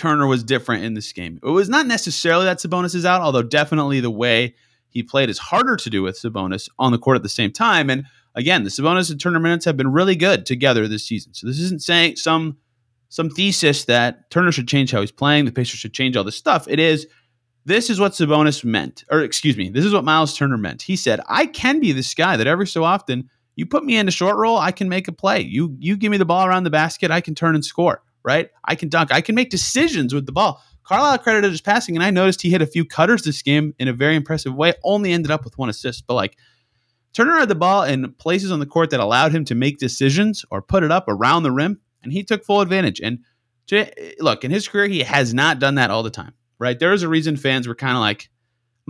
Turner 0.00 0.26
was 0.26 0.42
different 0.42 0.82
in 0.82 0.94
this 0.94 1.12
game. 1.12 1.38
It 1.42 1.50
was 1.50 1.68
not 1.68 1.86
necessarily 1.86 2.46
that 2.46 2.58
Sabonis 2.58 2.94
is 2.94 3.04
out, 3.04 3.20
although 3.20 3.42
definitely 3.42 4.00
the 4.00 4.10
way 4.10 4.54
he 4.88 5.02
played 5.02 5.28
is 5.28 5.38
harder 5.38 5.76
to 5.76 5.90
do 5.90 6.02
with 6.02 6.18
Sabonis 6.18 6.70
on 6.78 6.90
the 6.90 6.96
court 6.96 7.16
at 7.16 7.22
the 7.22 7.28
same 7.28 7.52
time. 7.52 7.90
And 7.90 8.06
again, 8.34 8.64
the 8.64 8.70
Sabonis 8.70 9.10
and 9.10 9.20
Turner 9.20 9.38
minutes 9.38 9.66
have 9.66 9.76
been 9.76 9.92
really 9.92 10.16
good 10.16 10.46
together 10.46 10.88
this 10.88 11.06
season. 11.06 11.34
So 11.34 11.46
this 11.46 11.60
isn't 11.60 11.82
saying 11.82 12.16
some 12.16 12.56
some 13.10 13.28
thesis 13.28 13.84
that 13.84 14.30
Turner 14.30 14.52
should 14.52 14.68
change 14.68 14.90
how 14.90 15.02
he's 15.02 15.12
playing, 15.12 15.44
the 15.44 15.52
Pacers 15.52 15.80
should 15.80 15.92
change 15.92 16.16
all 16.16 16.24
this 16.24 16.36
stuff. 16.36 16.66
It 16.66 16.78
is 16.78 17.06
this 17.66 17.90
is 17.90 18.00
what 18.00 18.12
Sabonis 18.12 18.64
meant, 18.64 19.04
or 19.10 19.20
excuse 19.20 19.58
me, 19.58 19.68
this 19.68 19.84
is 19.84 19.92
what 19.92 20.04
Miles 20.04 20.34
Turner 20.34 20.56
meant. 20.56 20.80
He 20.80 20.96
said, 20.96 21.20
"I 21.28 21.44
can 21.44 21.78
be 21.78 21.92
this 21.92 22.14
guy 22.14 22.38
that 22.38 22.46
every 22.46 22.66
so 22.66 22.84
often 22.84 23.28
you 23.54 23.66
put 23.66 23.84
me 23.84 23.98
in 23.98 24.08
a 24.08 24.10
short 24.10 24.38
roll, 24.38 24.56
I 24.56 24.72
can 24.72 24.88
make 24.88 25.08
a 25.08 25.12
play. 25.12 25.42
You 25.42 25.76
you 25.78 25.98
give 25.98 26.10
me 26.10 26.16
the 26.16 26.24
ball 26.24 26.46
around 26.46 26.64
the 26.64 26.70
basket, 26.70 27.10
I 27.10 27.20
can 27.20 27.34
turn 27.34 27.54
and 27.54 27.62
score." 27.62 28.02
Right? 28.24 28.50
I 28.64 28.74
can 28.74 28.88
dunk. 28.88 29.12
I 29.12 29.20
can 29.20 29.34
make 29.34 29.50
decisions 29.50 30.14
with 30.14 30.26
the 30.26 30.32
ball. 30.32 30.62
Carlisle 30.84 31.18
credited 31.18 31.50
his 31.50 31.60
passing, 31.60 31.96
and 31.96 32.04
I 32.04 32.10
noticed 32.10 32.42
he 32.42 32.50
hit 32.50 32.62
a 32.62 32.66
few 32.66 32.84
cutters 32.84 33.22
this 33.22 33.42
game 33.42 33.74
in 33.78 33.86
a 33.88 33.92
very 33.92 34.16
impressive 34.16 34.54
way. 34.54 34.74
Only 34.82 35.12
ended 35.12 35.30
up 35.30 35.44
with 35.44 35.56
one 35.56 35.68
assist, 35.68 36.06
but 36.06 36.14
like 36.14 36.36
Turner 37.12 37.38
had 37.38 37.48
the 37.48 37.54
ball 37.54 37.82
in 37.84 38.12
places 38.14 38.52
on 38.52 38.60
the 38.60 38.66
court 38.66 38.90
that 38.90 39.00
allowed 39.00 39.32
him 39.32 39.44
to 39.46 39.54
make 39.54 39.78
decisions 39.78 40.44
or 40.50 40.62
put 40.62 40.82
it 40.82 40.92
up 40.92 41.04
around 41.08 41.42
the 41.42 41.52
rim, 41.52 41.80
and 42.02 42.12
he 42.12 42.22
took 42.22 42.44
full 42.44 42.60
advantage. 42.60 43.00
And 43.00 43.20
to, 43.68 43.90
look, 44.20 44.44
in 44.44 44.50
his 44.50 44.68
career, 44.68 44.88
he 44.88 45.00
has 45.00 45.34
not 45.34 45.58
done 45.58 45.76
that 45.76 45.90
all 45.90 46.02
the 46.02 46.10
time, 46.10 46.34
right? 46.58 46.78
There 46.78 46.92
is 46.92 47.02
a 47.02 47.08
reason 47.08 47.36
fans 47.36 47.68
were 47.68 47.74
kind 47.74 47.96
of 47.96 48.00
like, 48.00 48.30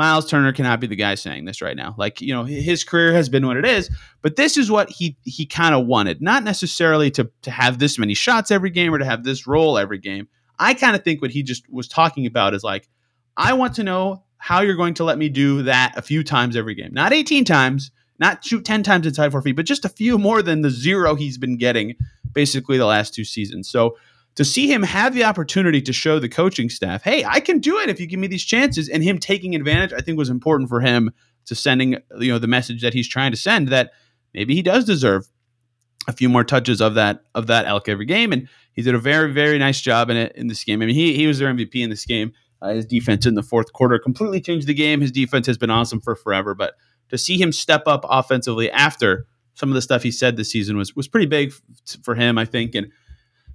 Miles 0.00 0.24
Turner 0.24 0.50
cannot 0.50 0.80
be 0.80 0.86
the 0.86 0.96
guy 0.96 1.14
saying 1.14 1.44
this 1.44 1.60
right 1.60 1.76
now. 1.76 1.94
Like, 1.98 2.22
you 2.22 2.32
know, 2.32 2.44
his 2.44 2.84
career 2.84 3.12
has 3.12 3.28
been 3.28 3.46
what 3.46 3.58
it 3.58 3.66
is, 3.66 3.90
but 4.22 4.36
this 4.36 4.56
is 4.56 4.70
what 4.70 4.88
he 4.88 5.18
he 5.24 5.44
kind 5.44 5.74
of 5.74 5.86
wanted. 5.86 6.22
Not 6.22 6.42
necessarily 6.42 7.10
to 7.10 7.30
to 7.42 7.50
have 7.50 7.78
this 7.78 7.98
many 7.98 8.14
shots 8.14 8.50
every 8.50 8.70
game 8.70 8.94
or 8.94 8.98
to 8.98 9.04
have 9.04 9.24
this 9.24 9.46
role 9.46 9.76
every 9.76 9.98
game. 9.98 10.26
I 10.58 10.72
kind 10.72 10.96
of 10.96 11.04
think 11.04 11.20
what 11.20 11.32
he 11.32 11.42
just 11.42 11.70
was 11.70 11.86
talking 11.86 12.24
about 12.24 12.54
is 12.54 12.64
like, 12.64 12.88
I 13.36 13.52
want 13.52 13.74
to 13.74 13.84
know 13.84 14.24
how 14.38 14.62
you're 14.62 14.74
going 14.74 14.94
to 14.94 15.04
let 15.04 15.18
me 15.18 15.28
do 15.28 15.64
that 15.64 15.92
a 15.98 16.00
few 16.00 16.24
times 16.24 16.56
every 16.56 16.74
game. 16.74 16.94
Not 16.94 17.12
18 17.12 17.44
times, 17.44 17.90
not 18.18 18.42
shoot 18.42 18.64
10 18.64 18.82
times 18.82 19.06
inside 19.06 19.32
four 19.32 19.42
feet, 19.42 19.56
but 19.56 19.66
just 19.66 19.84
a 19.84 19.90
few 19.90 20.16
more 20.16 20.40
than 20.40 20.62
the 20.62 20.70
zero 20.70 21.14
he's 21.14 21.36
been 21.36 21.58
getting 21.58 21.94
basically 22.32 22.78
the 22.78 22.86
last 22.86 23.12
two 23.12 23.24
seasons. 23.24 23.68
So 23.68 23.98
to 24.36 24.44
see 24.44 24.72
him 24.72 24.82
have 24.82 25.14
the 25.14 25.24
opportunity 25.24 25.82
to 25.82 25.92
show 25.92 26.18
the 26.18 26.28
coaching 26.28 26.70
staff, 26.70 27.02
hey, 27.02 27.24
I 27.24 27.40
can 27.40 27.58
do 27.58 27.78
it 27.78 27.88
if 27.88 28.00
you 28.00 28.06
give 28.06 28.20
me 28.20 28.26
these 28.26 28.44
chances, 28.44 28.88
and 28.88 29.02
him 29.02 29.18
taking 29.18 29.54
advantage, 29.54 29.92
I 29.92 30.00
think 30.00 30.16
was 30.16 30.30
important 30.30 30.68
for 30.68 30.80
him 30.80 31.10
to 31.46 31.54
sending 31.54 31.96
you 32.18 32.32
know 32.32 32.38
the 32.38 32.46
message 32.46 32.82
that 32.82 32.94
he's 32.94 33.08
trying 33.08 33.32
to 33.32 33.36
send 33.36 33.68
that 33.68 33.92
maybe 34.32 34.54
he 34.54 34.62
does 34.62 34.84
deserve 34.84 35.28
a 36.06 36.12
few 36.12 36.28
more 36.28 36.44
touches 36.44 36.80
of 36.80 36.94
that 36.94 37.24
of 37.34 37.46
that 37.48 37.66
elk 37.66 37.88
every 37.88 38.06
game, 38.06 38.32
and 38.32 38.48
he 38.72 38.82
did 38.82 38.94
a 38.94 38.98
very 38.98 39.32
very 39.32 39.58
nice 39.58 39.80
job 39.80 40.10
in 40.10 40.16
it 40.16 40.34
in 40.36 40.46
this 40.46 40.64
game. 40.64 40.82
I 40.82 40.86
mean, 40.86 40.94
he 40.94 41.14
he 41.14 41.26
was 41.26 41.38
their 41.38 41.52
MVP 41.52 41.76
in 41.76 41.90
this 41.90 42.06
game. 42.06 42.32
Uh, 42.62 42.74
his 42.74 42.86
defense 42.86 43.24
in 43.24 43.34
the 43.34 43.42
fourth 43.42 43.72
quarter 43.72 43.98
completely 43.98 44.40
changed 44.40 44.66
the 44.66 44.74
game. 44.74 45.00
His 45.00 45.10
defense 45.10 45.46
has 45.46 45.56
been 45.56 45.70
awesome 45.70 46.00
for 46.00 46.14
forever, 46.14 46.54
but 46.54 46.74
to 47.08 47.18
see 47.18 47.40
him 47.40 47.52
step 47.52 47.84
up 47.86 48.04
offensively 48.08 48.70
after 48.70 49.26
some 49.54 49.70
of 49.70 49.74
the 49.74 49.82
stuff 49.82 50.02
he 50.02 50.10
said 50.10 50.36
this 50.36 50.50
season 50.50 50.76
was 50.76 50.94
was 50.94 51.08
pretty 51.08 51.26
big 51.26 51.52
f- 51.52 51.96
for 52.02 52.14
him, 52.14 52.38
I 52.38 52.44
think, 52.44 52.74
and 52.74 52.92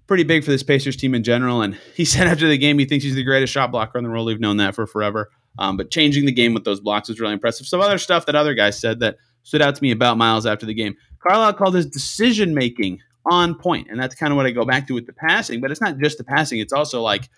pretty 0.08 0.24
big 0.24 0.44
for 0.44 0.52
this 0.52 0.64
Pacers 0.64 0.96
team 0.96 1.16
in 1.16 1.24
general. 1.24 1.62
And 1.62 1.78
he 1.96 2.06
said 2.06 2.28
after 2.28 2.48
the 2.48 2.58
game 2.58 2.80
he 2.80 2.86
thinks 2.86 3.04
he's 3.04 3.16
the 3.16 3.24
greatest 3.24 3.54
shot 3.54 3.72
blocker 3.72 3.98
in 3.98 4.04
the 4.04 4.10
world. 4.10 4.28
We've 4.28 4.40
known 4.40 4.58
that 4.58 4.76
for 4.76 4.88
forever. 4.88 5.30
Um, 5.58 5.78
but 5.78 5.90
changing 5.90 6.26
the 6.26 6.32
game 6.32 6.54
with 6.54 6.66
those 6.66 6.80
blocks 6.80 7.08
was 7.08 7.20
really 7.20 7.34
impressive. 7.34 7.66
Some 7.68 7.82
other 7.82 7.98
stuff 7.98 8.26
that 8.26 8.36
other 8.36 8.54
guys 8.54 8.80
said 8.80 9.00
that 9.00 9.18
stood 9.44 9.62
out 9.62 9.76
to 9.76 9.82
me 9.82 9.92
about 9.92 10.18
Miles 10.18 10.46
after 10.46 10.66
the 10.66 10.74
game. 10.74 10.96
Carlisle 11.20 11.54
called 11.54 11.76
his 11.76 11.86
decision 11.86 12.54
making 12.54 13.00
on 13.32 13.56
point, 13.56 13.88
and 13.90 14.00
that's 14.00 14.16
kind 14.16 14.32
of 14.32 14.38
what 14.38 14.46
I 14.46 14.52
go 14.52 14.66
back 14.66 14.86
to 14.88 14.94
with 14.94 15.06
the 15.06 15.14
passing. 15.14 15.62
But 15.62 15.72
it's 15.72 15.80
not 15.80 15.98
just 15.98 16.18
the 16.18 16.26
passing; 16.26 16.60
it's 16.60 16.74
also 16.74 17.02
like 17.02 17.30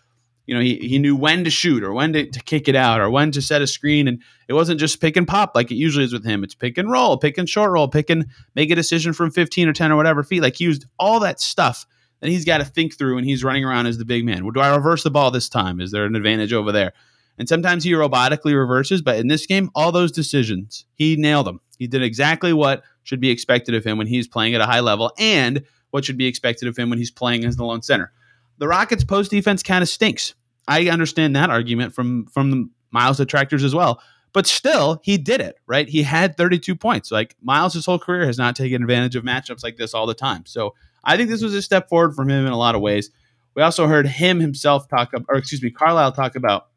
you 0.47 0.55
know, 0.55 0.61
he, 0.61 0.77
he 0.77 0.97
knew 0.97 1.15
when 1.15 1.43
to 1.43 1.49
shoot 1.49 1.83
or 1.83 1.93
when 1.93 2.13
to, 2.13 2.25
to 2.25 2.41
kick 2.41 2.69
it 2.69 2.75
out 2.75 3.01
or 3.01 3.09
when 3.09 3.31
to 3.31 3.41
set 3.41 3.61
a 3.61 3.67
screen. 3.67 4.07
And 4.07 4.23
it 4.47 4.53
wasn't 4.53 4.79
just 4.79 5.01
pick 5.01 5.17
and 5.17 5.27
pop 5.27 5.51
like 5.53 5.69
it 5.69 5.75
usually 5.75 6.05
is 6.05 6.13
with 6.13 6.25
him. 6.25 6.43
It's 6.43 6.55
pick 6.55 6.77
and 6.77 6.89
roll, 6.89 7.17
pick 7.17 7.37
and 7.37 7.47
short 7.47 7.71
roll, 7.71 7.89
pick 7.89 8.09
and 8.09 8.25
make 8.55 8.71
a 8.71 8.75
decision 8.75 9.11
from 9.11 9.29
15 9.29 9.67
or 9.67 9.73
10 9.73 9.91
or 9.91 9.97
whatever 9.97 10.23
feet. 10.23 10.41
Like 10.41 10.55
he 10.55 10.63
used 10.63 10.85
all 10.97 11.19
that 11.19 11.41
stuff 11.41 11.85
that 12.19 12.29
he's 12.29 12.45
got 12.45 12.59
to 12.59 12.65
think 12.65 12.97
through 12.97 13.17
and 13.17 13.25
he's 13.25 13.43
running 13.43 13.63
around 13.63 13.87
as 13.87 13.97
the 13.97 14.05
big 14.05 14.25
man. 14.25 14.43
Well, 14.43 14.51
do 14.51 14.59
I 14.59 14.75
reverse 14.75 15.03
the 15.03 15.11
ball 15.11 15.31
this 15.31 15.49
time? 15.49 15.79
Is 15.79 15.91
there 15.91 16.05
an 16.05 16.15
advantage 16.15 16.53
over 16.53 16.71
there? 16.71 16.93
And 17.37 17.47
sometimes 17.47 17.83
he 17.83 17.91
robotically 17.91 18.57
reverses, 18.57 19.01
but 19.01 19.17
in 19.17 19.27
this 19.27 19.45
game, 19.45 19.69
all 19.75 19.91
those 19.91 20.11
decisions, 20.11 20.85
he 20.95 21.15
nailed 21.15 21.45
them. 21.45 21.61
He 21.77 21.85
did 21.87 22.01
exactly 22.01 22.53
what 22.53 22.83
should 23.03 23.19
be 23.19 23.29
expected 23.29 23.75
of 23.75 23.83
him 23.83 23.97
when 23.97 24.07
he's 24.07 24.27
playing 24.27 24.55
at 24.55 24.61
a 24.61 24.65
high 24.65 24.79
level 24.79 25.11
and 25.19 25.63
what 25.91 26.03
should 26.03 26.17
be 26.17 26.25
expected 26.25 26.67
of 26.67 26.75
him 26.75 26.89
when 26.89 26.97
he's 26.97 27.11
playing 27.11 27.45
as 27.45 27.55
the 27.55 27.63
lone 27.63 27.83
center. 27.83 28.11
The 28.57 28.67
Rockets' 28.67 29.03
post 29.03 29.29
defense 29.29 29.61
kind 29.61 29.83
of 29.83 29.89
stinks. 29.89 30.33
I 30.67 30.89
understand 30.89 31.35
that 31.35 31.49
argument 31.49 31.93
from 31.93 32.25
from 32.25 32.71
Miles 32.91 33.17
detractors 33.17 33.63
as 33.63 33.75
well. 33.75 34.01
But 34.33 34.45
still, 34.45 34.99
he 35.03 35.17
did 35.17 35.41
it, 35.41 35.55
right? 35.67 35.87
He 35.87 36.03
had 36.03 36.35
32 36.35 36.75
points. 36.75 37.11
Like 37.11 37.35
Miles' 37.41 37.85
whole 37.85 37.99
career 37.99 38.25
has 38.25 38.37
not 38.37 38.55
taken 38.55 38.81
advantage 38.81 39.15
of 39.15 39.23
matchups 39.23 39.63
like 39.63 39.77
this 39.77 39.93
all 39.93 40.05
the 40.05 40.13
time. 40.13 40.45
So 40.45 40.75
I 41.07 41.17
think 41.17 41.29
this 41.29 41.41
was 41.41 41.55
a 41.55 41.61
step 41.61 41.89
forward 41.89 42.13
from 42.13 42.29
him 42.29 42.45
in 42.45 42.51
a 42.51 42.57
lot 42.57 42.75
of 42.75 42.81
ways. 42.81 43.09
We 43.55 43.63
also 43.63 43.87
heard 43.87 44.05
him 44.05 44.39
himself 44.39 44.87
talk, 44.87 45.11
or 45.29 45.37
excuse 45.37 45.63
me, 45.63 45.71
Carlisle 45.71 46.11
talk 46.11 46.35
about 46.35 46.67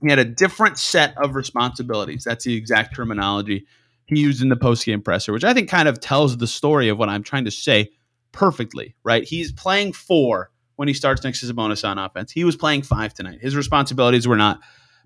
he 0.00 0.10
had 0.10 0.18
a 0.18 0.24
different 0.24 0.78
set 0.78 1.16
of 1.16 1.34
responsibilities. 1.34 2.24
That's 2.24 2.44
the 2.44 2.54
exact 2.54 2.94
terminology 2.94 3.66
he 4.06 4.20
used 4.20 4.42
in 4.42 4.48
the 4.48 4.56
postgame 4.56 5.02
presser, 5.02 5.32
which 5.32 5.44
I 5.44 5.54
think 5.54 5.68
kind 5.68 5.88
of 5.88 6.00
tells 6.00 6.36
the 6.36 6.46
story 6.46 6.88
of 6.88 6.98
what 6.98 7.08
I'm 7.08 7.22
trying 7.22 7.46
to 7.46 7.50
say 7.50 7.90
perfectly, 8.30 8.94
right? 9.04 9.24
He's 9.24 9.52
playing 9.52 9.94
four 9.94 10.50
when 10.76 10.88
he 10.88 10.94
starts 10.94 11.24
next 11.24 11.40
to 11.40 11.46
Sabonis 11.46 11.88
on 11.88 11.98
offense. 11.98 12.30
He 12.30 12.44
was 12.44 12.56
playing 12.56 12.82
five 12.82 13.14
tonight. 13.14 13.40
His 13.40 13.56
responsibilities 13.56 14.28
were 14.28 14.36
not 14.36 14.60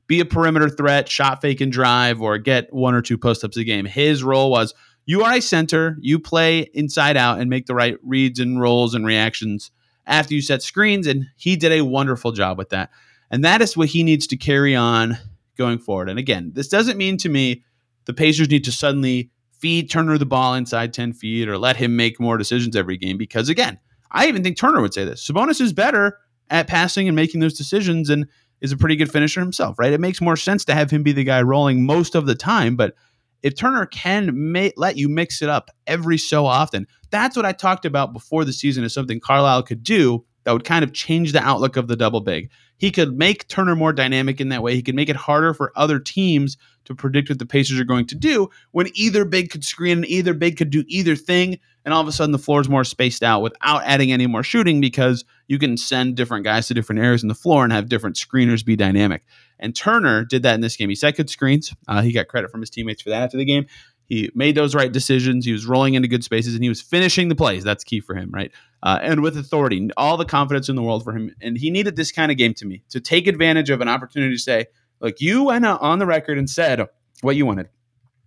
be 0.06 0.20
a 0.20 0.24
perimeter 0.24 0.68
threat, 0.68 1.08
shot 1.08 1.40
fake 1.40 1.60
and 1.60 1.72
drive, 1.72 2.22
or 2.22 2.38
get 2.38 2.72
one 2.72 2.94
or 2.94 3.02
two 3.02 3.18
post 3.18 3.44
ups 3.44 3.56
a 3.56 3.64
game. 3.64 3.84
His 3.84 4.22
role 4.22 4.50
was 4.50 4.74
you 5.06 5.22
are 5.22 5.34
a 5.34 5.40
center, 5.40 5.96
you 6.00 6.18
play 6.18 6.68
inside 6.74 7.16
out 7.16 7.38
and 7.38 7.48
make 7.48 7.66
the 7.66 7.74
right 7.74 7.96
reads 8.02 8.40
and 8.40 8.60
rolls 8.60 8.94
and 8.94 9.06
reactions 9.06 9.70
after 10.06 10.34
you 10.34 10.42
set 10.42 10.62
screens. 10.62 11.06
And 11.06 11.26
he 11.36 11.56
did 11.56 11.72
a 11.72 11.82
wonderful 11.82 12.32
job 12.32 12.58
with 12.58 12.70
that. 12.70 12.90
And 13.30 13.44
that 13.44 13.62
is 13.62 13.76
what 13.76 13.88
he 13.88 14.02
needs 14.02 14.26
to 14.28 14.36
carry 14.36 14.74
on 14.76 15.16
going 15.56 15.78
forward. 15.78 16.08
And 16.08 16.18
again, 16.18 16.52
this 16.54 16.68
doesn't 16.68 16.98
mean 16.98 17.16
to 17.18 17.28
me 17.28 17.64
the 18.04 18.14
Pacers 18.14 18.50
need 18.50 18.64
to 18.64 18.72
suddenly 18.72 19.30
feed 19.52 19.90
Turner 19.90 20.18
the 20.18 20.26
ball 20.26 20.54
inside 20.54 20.92
10 20.92 21.12
feet 21.12 21.48
or 21.48 21.58
let 21.58 21.76
him 21.76 21.96
make 21.96 22.20
more 22.20 22.36
decisions 22.36 22.76
every 22.76 22.96
game 22.96 23.16
because, 23.16 23.48
again, 23.48 23.78
I 24.10 24.26
even 24.28 24.42
think 24.42 24.56
Turner 24.56 24.80
would 24.80 24.94
say 24.94 25.04
this. 25.04 25.26
Sabonis 25.26 25.60
is 25.60 25.72
better 25.72 26.18
at 26.50 26.68
passing 26.68 27.08
and 27.08 27.16
making 27.16 27.40
those 27.40 27.54
decisions 27.54 28.10
and 28.10 28.26
is 28.60 28.72
a 28.72 28.76
pretty 28.76 28.96
good 28.96 29.10
finisher 29.10 29.40
himself, 29.40 29.78
right? 29.78 29.92
It 29.92 30.00
makes 30.00 30.20
more 30.20 30.36
sense 30.36 30.64
to 30.66 30.74
have 30.74 30.90
him 30.90 31.02
be 31.02 31.12
the 31.12 31.24
guy 31.24 31.42
rolling 31.42 31.84
most 31.84 32.14
of 32.14 32.26
the 32.26 32.34
time, 32.34 32.76
but 32.76 32.94
if 33.42 33.56
Turner 33.56 33.86
can 33.86 34.52
let 34.76 34.96
you 34.96 35.08
mix 35.08 35.42
it 35.42 35.48
up 35.48 35.70
every 35.86 36.18
so 36.18 36.46
often, 36.46 36.86
that's 37.10 37.36
what 37.36 37.46
I 37.46 37.52
talked 37.52 37.84
about 37.84 38.12
before 38.12 38.44
the 38.44 38.52
season 38.52 38.84
is 38.84 38.92
something 38.92 39.20
Carlisle 39.20 39.64
could 39.64 39.82
do 39.82 40.24
that 40.44 40.52
would 40.52 40.64
kind 40.64 40.84
of 40.84 40.92
change 40.92 41.32
the 41.32 41.42
outlook 41.42 41.76
of 41.76 41.88
the 41.88 41.96
double 41.96 42.20
big. 42.20 42.50
He 42.78 42.90
could 42.90 43.16
make 43.18 43.48
Turner 43.48 43.74
more 43.74 43.92
dynamic 43.92 44.40
in 44.40 44.50
that 44.50 44.62
way. 44.62 44.74
He 44.74 44.82
could 44.82 44.94
make 44.94 45.08
it 45.08 45.16
harder 45.16 45.54
for 45.54 45.72
other 45.76 45.98
teams 45.98 46.56
to 46.84 46.94
predict 46.94 47.28
what 47.28 47.38
the 47.38 47.46
Pacers 47.46 47.80
are 47.80 47.84
going 47.84 48.06
to 48.06 48.14
do 48.14 48.48
when 48.70 48.88
either 48.94 49.24
big 49.24 49.50
could 49.50 49.64
screen 49.64 49.98
and 49.98 50.06
either 50.06 50.34
big 50.34 50.56
could 50.56 50.70
do 50.70 50.84
either 50.86 51.16
thing. 51.16 51.58
And 51.84 51.92
all 51.92 52.00
of 52.00 52.08
a 52.08 52.12
sudden, 52.12 52.32
the 52.32 52.38
floor 52.38 52.60
is 52.60 52.68
more 52.68 52.84
spaced 52.84 53.22
out 53.22 53.42
without 53.42 53.82
adding 53.84 54.12
any 54.12 54.26
more 54.26 54.42
shooting 54.42 54.80
because 54.80 55.24
you 55.48 55.58
can 55.58 55.76
send 55.76 56.16
different 56.16 56.44
guys 56.44 56.68
to 56.68 56.74
different 56.74 57.00
areas 57.00 57.22
in 57.22 57.28
the 57.28 57.34
floor 57.34 57.64
and 57.64 57.72
have 57.72 57.88
different 57.88 58.16
screeners 58.16 58.64
be 58.64 58.76
dynamic. 58.76 59.24
And 59.58 59.74
Turner 59.74 60.24
did 60.24 60.42
that 60.42 60.54
in 60.54 60.60
this 60.60 60.76
game. 60.76 60.88
He 60.88 60.94
set 60.94 61.16
good 61.16 61.30
screens. 61.30 61.74
Uh, 61.88 62.02
he 62.02 62.12
got 62.12 62.28
credit 62.28 62.50
from 62.50 62.60
his 62.60 62.70
teammates 62.70 63.02
for 63.02 63.10
that 63.10 63.22
after 63.22 63.36
the 63.36 63.44
game. 63.44 63.66
He 64.06 64.30
made 64.34 64.54
those 64.54 64.74
right 64.74 64.92
decisions. 64.92 65.44
He 65.44 65.52
was 65.52 65.66
rolling 65.66 65.94
into 65.94 66.08
good 66.08 66.22
spaces 66.22 66.54
and 66.54 66.62
he 66.62 66.68
was 66.68 66.80
finishing 66.80 67.28
the 67.28 67.34
plays. 67.34 67.64
That's 67.64 67.82
key 67.82 68.00
for 68.00 68.14
him, 68.14 68.30
right? 68.30 68.52
Uh, 68.82 68.98
and 69.02 69.20
with 69.20 69.36
authority, 69.36 69.90
all 69.96 70.16
the 70.16 70.24
confidence 70.24 70.68
in 70.68 70.76
the 70.76 70.82
world 70.82 71.02
for 71.02 71.12
him. 71.12 71.34
And 71.40 71.58
he 71.58 71.70
needed 71.70 71.96
this 71.96 72.12
kind 72.12 72.30
of 72.30 72.38
game 72.38 72.54
to 72.54 72.66
me 72.66 72.84
to 72.90 73.00
take 73.00 73.26
advantage 73.26 73.68
of 73.68 73.80
an 73.80 73.88
opportunity 73.88 74.34
to 74.34 74.38
say, 74.40 74.66
look, 75.00 75.20
you 75.20 75.44
went 75.44 75.66
on 75.66 75.98
the 75.98 76.06
record 76.06 76.38
and 76.38 76.48
said 76.48 76.86
what 77.22 77.34
you 77.34 77.46
wanted. 77.46 77.68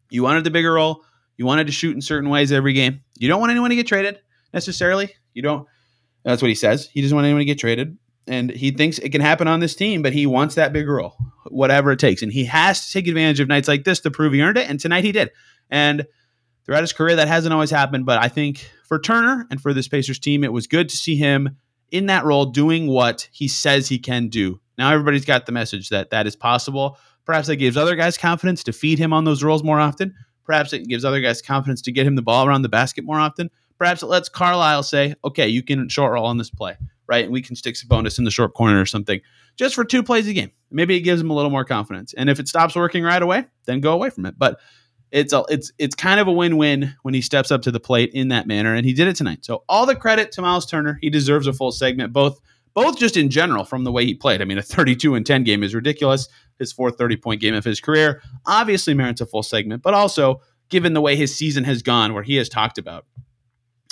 You 0.10 0.24
wanted 0.24 0.44
the 0.44 0.52
bigger 0.52 0.74
role. 0.74 1.04
You 1.38 1.46
wanted 1.46 1.68
to 1.68 1.74
shoot 1.74 1.96
in 1.96 2.02
certain 2.02 2.30
ways 2.30 2.52
every 2.52 2.74
game. 2.74 3.02
You 3.18 3.30
don't 3.30 3.40
want 3.40 3.52
anyone 3.52 3.70
to 3.70 3.76
get 3.78 3.88
traded 3.88 4.20
necessarily. 4.54 5.16
You 5.34 5.42
don't. 5.42 5.66
That's 6.26 6.42
what 6.42 6.50
he 6.50 6.56
says. 6.56 6.90
He 6.92 7.02
doesn't 7.02 7.16
want 7.16 7.26
anyone 7.26 7.40
to 7.40 7.46
get 7.46 7.60
traded. 7.60 7.98
And 8.30 8.52
he 8.52 8.70
thinks 8.70 9.00
it 9.00 9.10
can 9.10 9.22
happen 9.22 9.48
on 9.48 9.60
this 9.60 9.76
team, 9.76 10.04
but 10.04 10.14
he 10.14 10.28
wants 10.28 10.54
that 10.56 10.72
bigger 10.72 10.96
role, 10.96 11.18
whatever 11.48 11.92
it 11.92 12.00
takes. 12.00 12.22
And 12.22 12.32
he 12.32 12.46
has 12.46 12.86
to 12.86 12.94
take 12.94 13.08
advantage 13.08 13.40
of 13.40 13.48
nights 13.48 13.68
like 13.68 13.86
this 13.86 14.00
to 14.02 14.12
prove 14.12 14.34
he 14.34 14.42
earned 14.42 14.58
it. 14.58 14.70
And 14.70 14.80
tonight 14.80 15.04
he 15.04 15.12
did. 15.12 15.32
And 15.72 16.06
throughout 16.64 16.82
his 16.82 16.94
career, 16.94 17.16
that 17.16 17.28
hasn't 17.28 17.54
always 17.54 17.72
happened. 17.72 18.06
But 18.06 18.20
I 18.20 18.28
think 18.28 18.70
for 18.88 19.00
Turner 19.00 19.48
and 19.50 19.60
for 19.60 19.74
this 19.74 19.88
Pacers 19.88 20.20
team, 20.20 20.44
it 20.44 20.54
was 20.54 20.68
good 20.68 20.90
to 20.90 20.96
see 20.96 21.16
him 21.16 21.58
in 21.92 22.06
that 22.06 22.24
role 22.24 22.46
doing 22.46 22.86
what 22.86 23.28
he 23.32 23.48
says 23.48 23.90
he 23.90 23.98
can 23.98 24.30
do. 24.30 24.62
Now 24.78 24.92
everybody's 24.92 25.26
got 25.26 25.48
the 25.48 25.52
message 25.52 25.90
that 25.90 26.12
that 26.12 26.28
is 26.28 26.36
possible. 26.36 27.00
Perhaps 27.26 27.48
that 27.48 27.56
gives 27.56 27.78
other 27.78 27.96
guys 27.96 28.16
confidence 28.16 28.64
to 28.66 28.74
feed 28.74 29.00
him 29.00 29.12
on 29.12 29.24
those 29.24 29.44
roles 29.44 29.64
more 29.64 29.80
often. 29.80 30.14
Perhaps 30.46 30.74
it 30.74 30.88
gives 30.88 31.04
other 31.04 31.22
guys 31.22 31.42
confidence 31.42 31.82
to 31.84 31.92
get 31.92 32.06
him 32.06 32.16
the 32.16 32.22
ball 32.22 32.46
around 32.46 32.62
the 32.62 32.70
basket 32.70 33.04
more 33.04 33.20
often. 33.20 33.50
Perhaps 33.80 34.04
it 34.04 34.08
lets 34.08 34.30
Carlisle 34.30 34.84
say, 34.84 35.16
okay, 35.26 35.48
you 35.48 35.64
can 35.64 35.90
short 35.90 36.12
roll 36.12 36.26
on 36.26 36.38
this 36.38 36.52
play, 36.52 36.78
right? 37.08 37.24
And 37.24 37.34
we 37.34 37.42
can 37.42 37.56
stick 37.56 37.76
Sabonis 37.76 38.20
in 38.20 38.26
the 38.26 38.32
short 38.32 38.54
corner 38.54 38.80
or 38.80 38.86
something 38.86 39.22
just 39.58 39.74
for 39.74 39.84
two 39.84 40.04
plays 40.04 40.28
a 40.28 40.34
game. 40.34 40.52
Maybe 40.70 40.96
it 40.96 41.02
gives 41.02 41.20
him 41.20 41.30
a 41.30 41.34
little 41.34 41.50
more 41.50 41.66
confidence. 41.66 42.14
And 42.14 42.30
if 42.30 42.40
it 42.40 42.48
stops 42.48 42.76
working 42.76 43.04
right 43.04 43.22
away, 43.22 43.46
then 43.66 43.82
go 43.82 43.94
away 43.94 44.10
from 44.10 44.26
it. 44.26 44.36
But 44.38 44.60
it's 45.12 45.34
a, 45.34 45.44
it's 45.50 45.72
it's 45.80 45.96
kind 45.96 46.20
of 46.20 46.28
a 46.28 46.32
win-win 46.32 46.96
when 47.02 47.14
he 47.14 47.22
steps 47.22 47.52
up 47.52 47.64
to 47.64 47.72
the 47.72 47.80
plate 47.80 48.12
in 48.14 48.28
that 48.28 48.48
manner, 48.48 48.76
and 48.76 48.86
he 48.86 48.94
did 48.94 49.08
it 49.08 49.16
tonight. 49.16 49.44
So 49.44 49.64
all 49.68 49.86
the 49.86 49.96
credit 49.96 50.32
to 50.34 50.42
Miles 50.42 50.66
Turner. 50.66 51.00
He 51.02 51.10
deserves 51.10 51.48
a 51.48 51.54
full 51.54 51.72
segment, 51.72 52.14
both 52.14 52.40
both 52.76 52.98
just 52.98 53.18
in 53.18 53.30
general 53.30 53.66
from 53.66 53.84
the 53.84 53.92
way 53.92 54.06
he 54.06 54.14
played. 54.14 54.42
I 54.42 54.46
mean, 54.46 54.58
a 54.58 54.62
32 54.62 55.16
and 55.16 55.26
10 55.26 55.44
game 55.44 55.64
is 55.64 55.74
ridiculous. 55.74 56.28
His 56.60 56.72
fourth 56.72 56.98
30 56.98 57.18
point 57.18 57.42
game 57.42 57.56
of 57.56 57.66
his 57.66 57.80
career 57.80 58.22
obviously 58.46 58.94
merits 58.94 59.22
a 59.22 59.26
full 59.26 59.44
segment, 59.44 59.82
but 59.82 59.94
also 59.94 60.42
given 60.70 60.94
the 60.94 61.02
way 61.02 61.16
his 61.16 61.36
season 61.36 61.64
has 61.64 61.82
gone, 61.82 62.14
where 62.14 62.24
he 62.24 62.36
has 62.36 62.48
talked 62.48 62.78
about, 62.78 63.06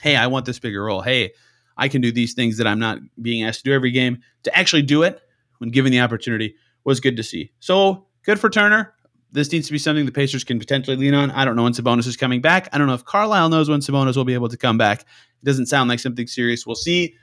hey, 0.02 0.16
I 0.16 0.28
want 0.28 0.46
this 0.46 0.60
bigger 0.60 0.84
role. 0.84 1.02
Hey, 1.02 1.32
I 1.78 1.88
can 1.88 2.02
do 2.02 2.12
these 2.12 2.34
things 2.34 2.58
that 2.58 2.68
I'm 2.68 2.80
not 2.80 3.00
being 3.22 3.44
asked 3.44 3.60
to 3.60 3.70
do 3.70 3.74
every 3.74 3.92
game. 3.92 4.20
To 4.44 4.58
actually 4.58 4.82
do 4.82 5.04
it 5.04 5.22
when 5.60 5.70
given 5.70 5.92
the 5.92 6.00
opportunity 6.00 6.56
was 6.84 7.00
good 7.00 7.18
to 7.18 7.24
see. 7.24 7.52
So 7.60 8.08
good 8.24 8.40
for 8.40 8.50
Turner 8.50 8.94
this 9.32 9.52
needs 9.52 9.68
to 9.68 9.74
be 9.74 9.78
something 9.78 10.06
the 10.06 10.12
Pacers 10.12 10.44
can 10.44 10.60
potentially 10.60 10.96
lean 10.96 11.14
on. 11.14 11.32
I 11.32 11.46
don't 11.46 11.56
know 11.56 11.64
when 11.64 11.74
Sabonis 11.74 12.08
is 12.08 12.18
coming 12.18 12.42
back. 12.42 12.70
I 12.72 12.78
don't 12.78 12.88
know 12.88 12.94
if 12.94 13.06
Carlisle 13.06 13.50
knows 13.50 13.70
when 13.70 13.82
Sabonis 13.82 14.16
will 14.16 14.26
be 14.26 14.34
able 14.34 14.50
to 14.50 14.58
come 14.58 14.78
back. 14.78 15.02
It 15.02 15.46
doesn't 15.46 15.68
sound 15.68 15.90
like 15.90 16.00
something 16.00 16.28
serious. 16.28 16.66
We'll 16.66 16.76
see. 16.76 17.16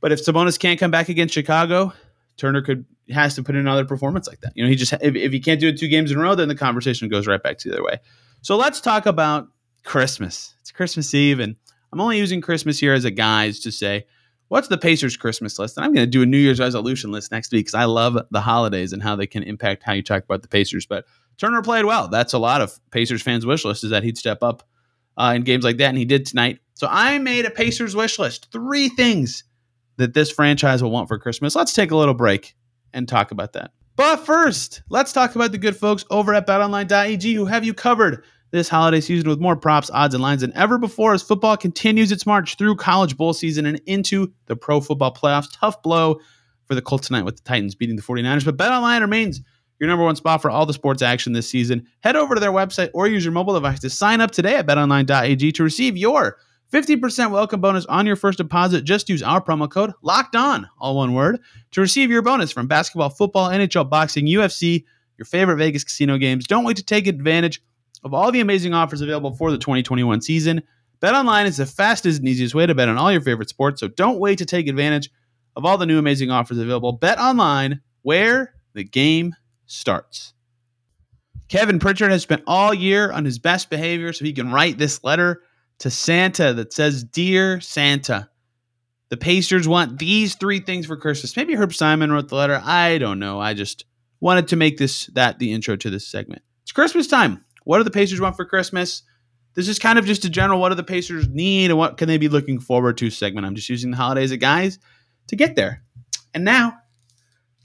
But 0.00 0.12
if 0.12 0.24
Sabonis 0.24 0.58
can't 0.58 0.78
come 0.78 0.90
back 0.90 1.08
against 1.08 1.34
Chicago, 1.34 1.92
Turner 2.36 2.62
could 2.62 2.84
has 3.10 3.34
to 3.34 3.42
put 3.42 3.54
in 3.56 3.60
another 3.60 3.84
performance 3.84 4.28
like 4.28 4.40
that. 4.40 4.52
You 4.54 4.62
know, 4.62 4.70
he 4.70 4.76
just 4.76 4.92
if, 4.94 5.14
if 5.14 5.32
he 5.32 5.40
can't 5.40 5.60
do 5.60 5.68
it 5.68 5.78
two 5.78 5.88
games 5.88 6.10
in 6.10 6.18
a 6.18 6.20
row, 6.20 6.34
then 6.34 6.48
the 6.48 6.54
conversation 6.54 7.08
goes 7.08 7.26
right 7.26 7.42
back 7.42 7.58
to 7.58 7.68
the 7.68 7.74
other 7.74 7.84
way. 7.84 7.98
So 8.42 8.56
let's 8.56 8.80
talk 8.80 9.06
about 9.06 9.48
Christmas. 9.84 10.54
It's 10.60 10.70
Christmas 10.70 11.12
Eve, 11.12 11.40
and 11.40 11.56
I'm 11.92 12.00
only 12.00 12.18
using 12.18 12.40
Christmas 12.40 12.78
here 12.78 12.94
as 12.94 13.04
a 13.04 13.10
guise 13.10 13.60
to 13.60 13.72
say 13.72 14.06
what's 14.48 14.68
the 14.68 14.76
Pacers 14.76 15.16
Christmas 15.16 15.58
list? 15.58 15.78
And 15.78 15.84
I'm 15.84 15.94
going 15.94 16.06
to 16.06 16.10
do 16.10 16.22
a 16.22 16.26
New 16.26 16.36
Year's 16.36 16.60
resolution 16.60 17.10
list 17.10 17.32
next 17.32 17.52
week 17.52 17.66
because 17.66 17.74
I 17.74 17.84
love 17.84 18.18
the 18.30 18.40
holidays 18.40 18.92
and 18.92 19.02
how 19.02 19.16
they 19.16 19.26
can 19.26 19.42
impact 19.42 19.82
how 19.82 19.94
you 19.94 20.02
talk 20.02 20.24
about 20.24 20.42
the 20.42 20.48
Pacers. 20.48 20.84
But 20.84 21.06
Turner 21.38 21.62
played 21.62 21.86
well. 21.86 22.08
That's 22.08 22.34
a 22.34 22.38
lot 22.38 22.60
of 22.60 22.78
Pacers 22.90 23.22
fans' 23.22 23.46
wish 23.46 23.64
list 23.64 23.82
is 23.82 23.90
that 23.90 24.02
he'd 24.02 24.18
step 24.18 24.42
up 24.42 24.62
uh, 25.16 25.32
in 25.34 25.42
games 25.42 25.64
like 25.64 25.78
that, 25.78 25.88
and 25.88 25.96
he 25.96 26.04
did 26.04 26.26
tonight. 26.26 26.58
So 26.74 26.86
I 26.90 27.18
made 27.18 27.46
a 27.46 27.50
Pacers 27.50 27.96
wish 27.96 28.18
list. 28.18 28.52
Three 28.52 28.90
things 28.90 29.44
that 29.96 30.12
this 30.12 30.30
franchise 30.30 30.82
will 30.82 30.90
want 30.90 31.08
for 31.08 31.18
Christmas. 31.18 31.54
Let's 31.54 31.72
take 31.72 31.90
a 31.90 31.96
little 31.96 32.14
break 32.14 32.54
and 32.92 33.08
talk 33.08 33.30
about 33.30 33.54
that. 33.54 33.72
But 33.96 34.16
first, 34.26 34.82
let's 34.90 35.12
talk 35.12 35.34
about 35.34 35.52
the 35.52 35.58
good 35.58 35.76
folks 35.76 36.04
over 36.10 36.34
at 36.34 36.46
betonline.ag 36.46 37.34
who 37.34 37.46
have 37.46 37.64
you 37.64 37.72
covered 37.72 38.22
this 38.52 38.68
holiday 38.68 39.00
season 39.00 39.28
with 39.28 39.40
more 39.40 39.56
props, 39.56 39.90
odds, 39.92 40.14
and 40.14 40.22
lines 40.22 40.42
than 40.42 40.54
ever 40.54 40.78
before 40.78 41.14
as 41.14 41.22
football 41.22 41.56
continues 41.56 42.12
its 42.12 42.26
march 42.26 42.56
through 42.56 42.76
college 42.76 43.16
bowl 43.16 43.32
season 43.32 43.66
and 43.66 43.80
into 43.86 44.32
the 44.46 44.54
pro 44.54 44.80
football 44.80 45.12
playoffs. 45.12 45.48
Tough 45.52 45.82
blow 45.82 46.20
for 46.66 46.74
the 46.74 46.82
Colts 46.82 47.08
tonight 47.08 47.24
with 47.24 47.36
the 47.36 47.42
Titans 47.42 47.74
beating 47.74 47.96
the 47.96 48.02
49ers, 48.02 48.44
but 48.44 48.56
BetOnline 48.56 49.00
remains 49.00 49.40
your 49.80 49.88
number 49.88 50.04
one 50.04 50.14
spot 50.14 50.40
for 50.40 50.50
all 50.50 50.64
the 50.66 50.72
sports 50.72 51.02
action 51.02 51.32
this 51.32 51.48
season. 51.48 51.88
Head 52.00 52.14
over 52.14 52.34
to 52.34 52.40
their 52.40 52.52
website 52.52 52.90
or 52.94 53.08
use 53.08 53.24
your 53.24 53.32
mobile 53.32 53.54
device 53.54 53.80
to 53.80 53.90
sign 53.90 54.20
up 54.20 54.30
today 54.30 54.54
at 54.56 54.66
betonline.ag 54.66 55.50
to 55.52 55.62
receive 55.64 55.96
your 55.96 56.36
50% 56.72 57.30
welcome 57.30 57.60
bonus 57.60 57.84
on 57.86 58.06
your 58.06 58.16
first 58.16 58.38
deposit. 58.38 58.84
Just 58.84 59.08
use 59.08 59.22
our 59.22 59.42
promo 59.42 59.68
code 59.68 59.92
locked 60.02 60.36
on, 60.36 60.68
all 60.78 60.96
one 60.96 61.14
word, 61.14 61.40
to 61.72 61.80
receive 61.80 62.10
your 62.10 62.22
bonus 62.22 62.52
from 62.52 62.66
basketball, 62.66 63.10
football, 63.10 63.48
NHL, 63.48 63.90
boxing, 63.90 64.26
UFC, 64.26 64.84
your 65.18 65.26
favorite 65.26 65.56
Vegas 65.56 65.84
casino 65.84 66.16
games. 66.16 66.46
Don't 66.46 66.64
wait 66.64 66.76
to 66.76 66.84
take 66.84 67.06
advantage 67.06 67.62
of 68.02 68.14
all 68.14 68.32
the 68.32 68.40
amazing 68.40 68.74
offers 68.74 69.00
available 69.00 69.34
for 69.34 69.50
the 69.50 69.58
2021 69.58 70.22
season. 70.22 70.62
BetOnline 71.00 71.46
is 71.46 71.56
the 71.56 71.66
fastest 71.66 72.20
and 72.20 72.28
easiest 72.28 72.54
way 72.54 72.66
to 72.66 72.74
bet 72.74 72.88
on 72.88 72.98
all 72.98 73.10
your 73.10 73.20
favorite 73.20 73.48
sports, 73.48 73.80
so 73.80 73.88
don't 73.88 74.20
wait 74.20 74.38
to 74.38 74.46
take 74.46 74.68
advantage 74.68 75.10
of 75.56 75.64
all 75.64 75.78
the 75.78 75.86
new 75.86 75.98
amazing 75.98 76.30
offers 76.30 76.58
available. 76.58 76.98
BetOnline, 76.98 77.80
where 78.02 78.54
the 78.74 78.84
game 78.84 79.34
starts. 79.66 80.34
Kevin 81.48 81.78
Pritchard 81.78 82.10
has 82.10 82.22
spent 82.22 82.42
all 82.46 82.72
year 82.72 83.12
on 83.12 83.24
his 83.24 83.38
best 83.38 83.68
behavior 83.68 84.12
so 84.12 84.24
he 84.24 84.32
can 84.32 84.50
write 84.50 84.78
this 84.78 85.04
letter 85.04 85.42
to 85.80 85.90
Santa 85.90 86.54
that 86.54 86.72
says, 86.72 87.04
Dear 87.04 87.60
Santa, 87.60 88.30
the 89.10 89.16
Pacers 89.18 89.68
want 89.68 89.98
these 89.98 90.36
three 90.36 90.60
things 90.60 90.86
for 90.86 90.96
Christmas. 90.96 91.36
Maybe 91.36 91.54
Herb 91.54 91.74
Simon 91.74 92.10
wrote 92.10 92.28
the 92.28 92.36
letter. 92.36 92.62
I 92.64 92.96
don't 92.96 93.18
know. 93.18 93.40
I 93.40 93.52
just 93.52 93.84
wanted 94.20 94.48
to 94.48 94.56
make 94.56 94.78
this 94.78 95.06
that 95.08 95.38
the 95.38 95.52
intro 95.52 95.76
to 95.76 95.90
this 95.90 96.06
segment. 96.06 96.40
It's 96.62 96.72
Christmas 96.72 97.08
time. 97.08 97.44
What 97.64 97.78
do 97.78 97.84
the 97.84 97.90
Pacers 97.90 98.20
want 98.20 98.36
for 98.36 98.44
Christmas? 98.44 99.02
This 99.54 99.68
is 99.68 99.78
kind 99.78 99.98
of 99.98 100.06
just 100.06 100.24
a 100.24 100.30
general 100.30 100.60
what 100.60 100.70
do 100.70 100.74
the 100.74 100.82
Pacers 100.82 101.28
need 101.28 101.70
and 101.70 101.78
what 101.78 101.98
can 101.98 102.08
they 102.08 102.18
be 102.18 102.28
looking 102.28 102.58
forward 102.58 102.96
to 102.98 103.10
segment. 103.10 103.46
I'm 103.46 103.54
just 103.54 103.68
using 103.68 103.90
the 103.90 103.96
holidays 103.96 104.32
guys 104.36 104.78
to 105.28 105.36
get 105.36 105.56
there. 105.56 105.82
And 106.34 106.44
now 106.44 106.78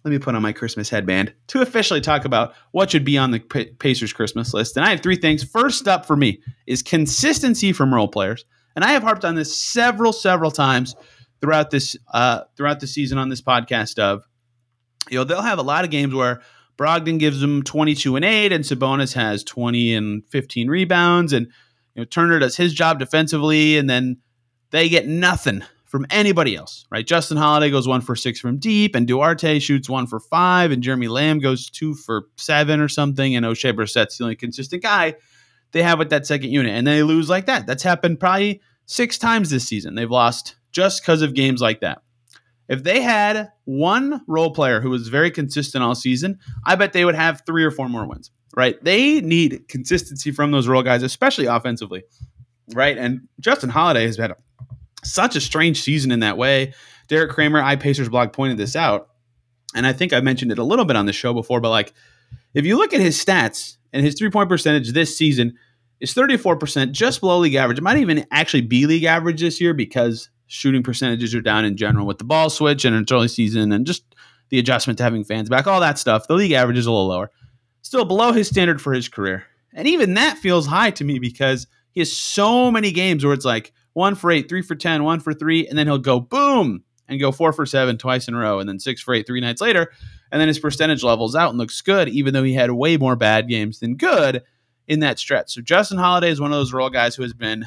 let 0.03 0.11
me 0.11 0.19
put 0.19 0.35
on 0.35 0.41
my 0.41 0.53
Christmas 0.53 0.89
headband 0.89 1.33
to 1.47 1.61
officially 1.61 1.99
talk 1.99 2.23
about 2.23 2.53
what 2.71 2.91
should 2.91 3.03
be 3.03 3.17
on 3.17 3.31
the 3.31 3.39
Pacers 3.39 4.13
Christmas 4.13 4.53
list. 4.53 4.77
And 4.77 4.85
I 4.85 4.91
have 4.91 5.01
three 5.01 5.17
things. 5.17 5.43
First 5.43 5.87
up 5.87 6.05
for 6.05 6.15
me 6.15 6.41
is 6.65 6.81
consistency 6.81 7.73
from 7.73 7.93
role 7.93 8.07
players, 8.07 8.45
and 8.75 8.85
I 8.85 8.91
have 8.91 9.03
harped 9.03 9.25
on 9.25 9.35
this 9.35 9.53
several, 9.53 10.13
several 10.13 10.51
times 10.51 10.95
throughout 11.41 11.71
this 11.71 11.97
uh, 12.13 12.43
throughout 12.55 12.79
the 12.79 12.87
season 12.87 13.17
on 13.17 13.27
this 13.29 13.41
podcast. 13.41 13.99
Of 13.99 14.23
you 15.09 15.17
know 15.17 15.23
they'll 15.23 15.41
have 15.41 15.59
a 15.59 15.63
lot 15.63 15.83
of 15.83 15.91
games 15.91 16.13
where 16.13 16.41
Brogdon 16.77 17.19
gives 17.19 17.41
them 17.41 17.63
22 17.63 18.15
and 18.15 18.25
8 18.25 18.51
and 18.51 18.63
Sabonis 18.63 19.13
has 19.13 19.43
20 19.43 19.95
and 19.95 20.23
15 20.27 20.69
rebounds 20.69 21.33
and 21.33 21.47
you 21.95 22.01
know 22.01 22.05
Turner 22.05 22.39
does 22.39 22.55
his 22.55 22.73
job 22.73 22.99
defensively 22.99 23.77
and 23.77 23.89
then 23.89 24.17
they 24.71 24.89
get 24.89 25.07
nothing 25.07 25.63
from 25.87 26.05
anybody 26.09 26.55
else, 26.55 26.85
right? 26.91 27.07
Justin 27.07 27.37
Holiday 27.37 27.71
goes 27.71 27.87
one 27.87 28.01
for 28.01 28.15
six 28.15 28.39
from 28.39 28.57
deep, 28.57 28.93
and 28.93 29.07
Duarte 29.07 29.59
shoots 29.59 29.89
one 29.89 30.05
for 30.05 30.19
five, 30.19 30.71
and 30.71 30.83
Jeremy 30.83 31.07
Lamb 31.07 31.39
goes 31.39 31.69
two 31.69 31.95
for 31.95 32.25
seven 32.35 32.81
or 32.81 32.89
something, 32.89 33.35
and 33.35 33.45
Oshae 33.45 33.73
Brissett's 33.73 34.17
the 34.17 34.25
only 34.25 34.35
consistent 34.35 34.83
guy 34.83 35.15
they 35.71 35.83
have 35.83 35.97
with 35.97 36.09
that 36.09 36.27
second 36.27 36.51
unit, 36.51 36.73
and 36.73 36.85
they 36.85 37.03
lose 37.03 37.29
like 37.29 37.45
that. 37.45 37.65
That's 37.65 37.83
happened 37.83 38.19
probably 38.19 38.61
six 38.85 39.17
times 39.17 39.49
this 39.49 39.67
season. 39.67 39.95
They've 39.95 40.11
lost 40.11 40.55
just 40.71 41.01
because 41.01 41.21
of 41.21 41.33
games 41.33 41.61
like 41.61 41.79
that. 41.81 42.01
If 42.69 42.83
they 42.83 43.01
had 43.01 43.51
one 43.65 44.21
role 44.27 44.51
player 44.51 44.81
who 44.81 44.89
was 44.89 45.07
very 45.07 45.31
consistent 45.31 45.83
all 45.83 45.95
season, 45.95 46.39
I 46.65 46.75
bet 46.75 46.93
they 46.93 47.05
would 47.05 47.15
have 47.15 47.43
three 47.45 47.63
or 47.63 47.71
four 47.71 47.87
more 47.87 48.05
wins, 48.07 48.31
right? 48.55 48.81
They 48.83 49.21
need 49.21 49.67
consistency 49.69 50.31
from 50.31 50.51
those 50.51 50.67
role 50.67 50.83
guys, 50.83 51.03
especially 51.03 51.45
offensively, 51.45 52.03
right? 52.73 52.97
And 52.97 53.27
Justin 53.39 53.69
Holiday 53.69 54.05
has 54.05 54.17
had 54.17 54.33
such 55.03 55.35
a 55.35 55.41
strange 55.41 55.81
season 55.81 56.11
in 56.11 56.19
that 56.19 56.37
way. 56.37 56.73
Derek 57.07 57.31
Kramer, 57.31 57.61
iPacers 57.61 58.11
blog 58.11 58.33
pointed 58.33 58.57
this 58.57 58.75
out. 58.75 59.09
And 59.75 59.87
I 59.87 59.93
think 59.93 60.11
I 60.11 60.21
mentioned 60.21 60.51
it 60.51 60.59
a 60.59 60.63
little 60.63 60.85
bit 60.85 60.95
on 60.95 61.05
the 61.05 61.13
show 61.13 61.33
before, 61.33 61.61
but 61.61 61.69
like 61.69 61.93
if 62.53 62.65
you 62.65 62.77
look 62.77 62.93
at 62.93 63.01
his 63.01 63.23
stats 63.23 63.77
and 63.93 64.03
his 64.03 64.15
three 64.15 64.29
point 64.29 64.49
percentage 64.49 64.91
this 64.91 65.15
season 65.15 65.55
is 65.99 66.13
34%, 66.13 66.91
just 66.91 67.21
below 67.21 67.39
league 67.39 67.55
average. 67.55 67.79
It 67.79 67.83
might 67.83 67.97
even 67.97 68.25
actually 68.31 68.61
be 68.61 68.85
league 68.85 69.03
average 69.03 69.41
this 69.41 69.59
year 69.59 69.73
because 69.73 70.29
shooting 70.47 70.83
percentages 70.83 71.35
are 71.35 71.41
down 71.41 71.65
in 71.65 71.77
general 71.77 72.05
with 72.05 72.17
the 72.17 72.23
ball 72.23 72.49
switch 72.49 72.85
and 72.85 72.95
it's 72.95 73.11
early 73.11 73.27
season 73.27 73.71
and 73.71 73.85
just 73.85 74.03
the 74.49 74.59
adjustment 74.59 74.97
to 74.97 75.03
having 75.03 75.23
fans 75.23 75.49
back, 75.49 75.67
all 75.67 75.81
that 75.81 75.99
stuff. 75.99 76.27
The 76.27 76.33
league 76.33 76.53
average 76.53 76.77
is 76.77 76.85
a 76.85 76.91
little 76.91 77.07
lower. 77.07 77.31
Still 77.81 78.05
below 78.05 78.31
his 78.31 78.47
standard 78.47 78.81
for 78.81 78.93
his 78.93 79.09
career. 79.09 79.45
And 79.73 79.87
even 79.87 80.15
that 80.15 80.37
feels 80.37 80.65
high 80.65 80.91
to 80.91 81.03
me 81.03 81.19
because 81.19 81.67
he 81.91 81.99
has 81.99 82.11
so 82.11 82.71
many 82.71 82.91
games 82.91 83.23
where 83.23 83.33
it's 83.33 83.45
like, 83.45 83.73
one 83.97 84.13
for 84.13 84.29
eight, 84.29 84.47
three 84.47 84.61
for 84.61 84.75
10, 84.75 85.03
one 85.03 85.19
for 85.19 85.33
three, 85.33 85.67
and 85.67 85.75
then 85.75 85.87
he'll 85.87 85.97
go 85.97 86.19
boom 86.19 86.83
and 87.07 87.19
go 87.19 87.31
four 87.31 87.51
for 87.51 87.65
seven 87.65 87.97
twice 87.97 88.27
in 88.27 88.35
a 88.35 88.37
row, 88.37 88.59
and 88.59 88.69
then 88.69 88.77
six 88.77 89.01
for 89.01 89.11
eight 89.11 89.25
three 89.25 89.41
nights 89.41 89.59
later. 89.59 89.91
And 90.31 90.39
then 90.39 90.47
his 90.47 90.59
percentage 90.59 91.03
levels 91.03 91.35
out 91.35 91.49
and 91.49 91.57
looks 91.57 91.81
good, 91.81 92.07
even 92.09 92.31
though 92.35 92.43
he 92.43 92.53
had 92.53 92.69
way 92.69 92.97
more 92.97 93.15
bad 93.15 93.49
games 93.49 93.79
than 93.79 93.95
good 93.95 94.43
in 94.87 94.99
that 94.99 95.17
stretch. 95.17 95.51
So 95.51 95.61
Justin 95.61 95.97
Holiday 95.97 96.29
is 96.29 96.39
one 96.39 96.51
of 96.51 96.59
those 96.59 96.73
role 96.73 96.91
guys 96.91 97.15
who 97.15 97.23
has 97.23 97.33
been 97.33 97.65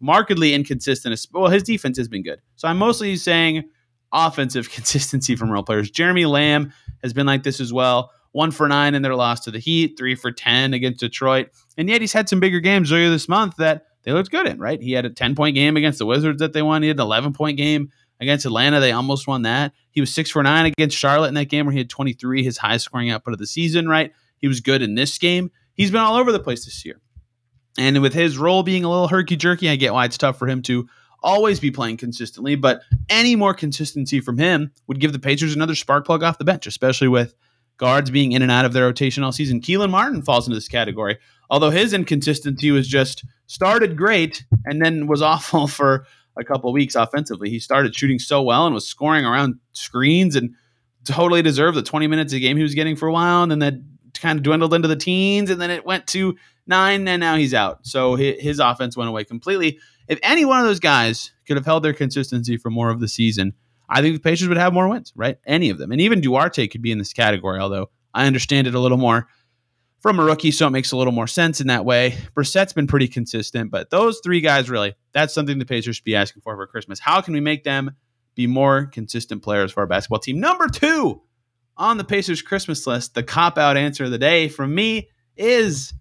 markedly 0.00 0.54
inconsistent. 0.54 1.26
Well, 1.32 1.50
his 1.50 1.62
defense 1.62 1.98
has 1.98 2.08
been 2.08 2.22
good. 2.22 2.40
So 2.56 2.68
I'm 2.68 2.78
mostly 2.78 3.16
saying 3.16 3.64
offensive 4.12 4.70
consistency 4.72 5.36
from 5.36 5.50
role 5.50 5.62
players. 5.62 5.90
Jeremy 5.90 6.26
Lamb 6.26 6.72
has 7.02 7.12
been 7.12 7.26
like 7.26 7.42
this 7.42 7.60
as 7.60 7.72
well. 7.72 8.10
One 8.32 8.50
for 8.50 8.68
nine 8.68 8.94
in 8.94 9.02
their 9.02 9.16
loss 9.16 9.40
to 9.40 9.50
the 9.50 9.58
Heat, 9.58 9.96
three 9.98 10.14
for 10.14 10.30
10 10.30 10.72
against 10.72 11.00
Detroit. 11.00 11.48
And 11.76 11.88
yet 11.88 12.00
he's 12.00 12.12
had 12.12 12.28
some 12.28 12.40
bigger 12.40 12.60
games 12.60 12.92
earlier 12.92 13.10
this 13.10 13.28
month 13.28 13.56
that 13.56 13.86
they 14.02 14.12
looked 14.12 14.30
good 14.30 14.46
in, 14.46 14.58
right? 14.58 14.80
He 14.80 14.92
had 14.92 15.04
a 15.04 15.10
10 15.10 15.34
point 15.34 15.56
game 15.56 15.76
against 15.76 15.98
the 15.98 16.06
Wizards 16.06 16.38
that 16.40 16.52
they 16.52 16.62
won. 16.62 16.82
He 16.82 16.88
had 16.88 16.96
an 16.96 17.02
11 17.02 17.32
point 17.32 17.56
game 17.56 17.90
against 18.20 18.46
Atlanta. 18.46 18.80
They 18.80 18.92
almost 18.92 19.26
won 19.26 19.42
that. 19.42 19.72
He 19.90 20.00
was 20.00 20.14
six 20.14 20.30
for 20.30 20.42
nine 20.42 20.66
against 20.66 20.96
Charlotte 20.96 21.28
in 21.28 21.34
that 21.34 21.46
game 21.46 21.66
where 21.66 21.72
he 21.72 21.78
had 21.78 21.90
23, 21.90 22.44
his 22.44 22.58
highest 22.58 22.84
scoring 22.84 23.10
output 23.10 23.32
of 23.32 23.40
the 23.40 23.46
season, 23.46 23.88
right? 23.88 24.12
He 24.38 24.46
was 24.46 24.60
good 24.60 24.82
in 24.82 24.94
this 24.94 25.18
game. 25.18 25.50
He's 25.74 25.90
been 25.90 26.00
all 26.00 26.16
over 26.16 26.30
the 26.30 26.40
place 26.40 26.64
this 26.64 26.84
year. 26.84 27.00
And 27.78 28.00
with 28.02 28.12
his 28.12 28.36
role 28.36 28.62
being 28.62 28.84
a 28.84 28.90
little 28.90 29.08
herky 29.08 29.36
jerky, 29.36 29.68
I 29.68 29.76
get 29.76 29.92
why 29.92 30.04
it's 30.04 30.18
tough 30.18 30.38
for 30.38 30.48
him 30.48 30.62
to 30.62 30.88
always 31.22 31.60
be 31.60 31.70
playing 31.70 31.96
consistently, 31.96 32.54
but 32.54 32.82
any 33.08 33.36
more 33.36 33.54
consistency 33.54 34.20
from 34.20 34.38
him 34.38 34.72
would 34.86 35.00
give 35.00 35.12
the 35.12 35.18
Pacers 35.18 35.54
another 35.54 35.74
spark 35.74 36.06
plug 36.06 36.22
off 36.22 36.38
the 36.38 36.44
bench, 36.44 36.66
especially 36.66 37.08
with 37.08 37.34
guards 37.76 38.10
being 38.10 38.32
in 38.32 38.42
and 38.42 38.50
out 38.50 38.64
of 38.64 38.72
their 38.72 38.84
rotation 38.84 39.22
all 39.22 39.32
season. 39.32 39.60
Kelan 39.60 39.90
Martin 39.90 40.22
falls 40.22 40.46
into 40.46 40.56
this 40.56 40.68
category, 40.68 41.18
although 41.48 41.70
his 41.70 41.92
inconsistency 41.92 42.70
was 42.70 42.88
just 42.88 43.24
started 43.46 43.96
great 43.96 44.44
and 44.64 44.82
then 44.84 45.06
was 45.06 45.22
awful 45.22 45.66
for 45.66 46.06
a 46.36 46.44
couple 46.44 46.72
weeks 46.72 46.94
offensively. 46.94 47.50
He 47.50 47.58
started 47.58 47.94
shooting 47.94 48.18
so 48.18 48.42
well 48.42 48.66
and 48.66 48.74
was 48.74 48.86
scoring 48.86 49.24
around 49.24 49.58
screens 49.72 50.36
and 50.36 50.54
totally 51.04 51.42
deserved 51.42 51.76
the 51.76 51.82
20 51.82 52.06
minutes 52.06 52.32
a 52.32 52.40
game 52.40 52.56
he 52.56 52.62
was 52.62 52.74
getting 52.74 52.96
for 52.96 53.08
a 53.08 53.12
while. 53.12 53.42
And 53.42 53.50
then 53.50 53.58
that 53.58 53.74
kind 54.20 54.38
of 54.38 54.42
dwindled 54.42 54.74
into 54.74 54.88
the 54.88 54.96
teens 54.96 55.50
and 55.50 55.60
then 55.60 55.70
it 55.70 55.84
went 55.86 56.06
to 56.08 56.36
nine 56.70 57.06
and 57.06 57.20
now 57.20 57.36
he's 57.36 57.52
out. 57.52 57.86
So 57.86 58.14
his 58.14 58.58
offense 58.58 58.96
went 58.96 59.10
away 59.10 59.24
completely. 59.24 59.78
If 60.08 60.18
any 60.22 60.46
one 60.46 60.58
of 60.58 60.64
those 60.64 60.80
guys 60.80 61.32
could 61.46 61.58
have 61.58 61.66
held 61.66 61.82
their 61.82 61.92
consistency 61.92 62.56
for 62.56 62.70
more 62.70 62.88
of 62.88 63.00
the 63.00 63.08
season, 63.08 63.52
I 63.88 64.00
think 64.00 64.14
the 64.14 64.20
Pacers 64.20 64.48
would 64.48 64.56
have 64.56 64.72
more 64.72 64.88
wins, 64.88 65.12
right? 65.14 65.36
Any 65.44 65.68
of 65.68 65.78
them. 65.78 65.92
And 65.92 66.00
even 66.00 66.20
Duarte 66.20 66.66
could 66.68 66.80
be 66.80 66.92
in 66.92 66.98
this 66.98 67.12
category, 67.12 67.60
although 67.60 67.90
I 68.14 68.26
understand 68.26 68.66
it 68.66 68.74
a 68.74 68.80
little 68.80 68.98
more 68.98 69.28
from 70.00 70.18
a 70.18 70.24
rookie, 70.24 70.50
so 70.50 70.66
it 70.66 70.70
makes 70.70 70.92
a 70.92 70.96
little 70.96 71.12
more 71.12 71.26
sense 71.26 71.60
in 71.60 71.66
that 71.66 71.84
way. 71.84 72.16
Brissett's 72.34 72.72
been 72.72 72.86
pretty 72.86 73.06
consistent, 73.06 73.70
but 73.70 73.90
those 73.90 74.20
three 74.24 74.40
guys 74.40 74.70
really, 74.70 74.94
that's 75.12 75.34
something 75.34 75.58
the 75.58 75.66
Pacers 75.66 75.96
should 75.96 76.04
be 76.04 76.16
asking 76.16 76.42
for 76.42 76.56
for 76.56 76.66
Christmas. 76.66 76.98
How 76.98 77.20
can 77.20 77.34
we 77.34 77.40
make 77.40 77.64
them 77.64 77.90
be 78.34 78.46
more 78.46 78.86
consistent 78.86 79.42
players 79.42 79.72
for 79.72 79.80
our 79.80 79.86
basketball 79.86 80.20
team? 80.20 80.40
Number 80.40 80.68
two 80.68 81.20
on 81.76 81.98
the 81.98 82.04
Pacers 82.04 82.42
Christmas 82.42 82.86
list, 82.86 83.14
the 83.14 83.22
cop 83.22 83.58
out 83.58 83.76
answer 83.76 84.04
of 84.04 84.10
the 84.10 84.18
day 84.18 84.48
from 84.48 84.74
me 84.74 85.08
is 85.36 85.92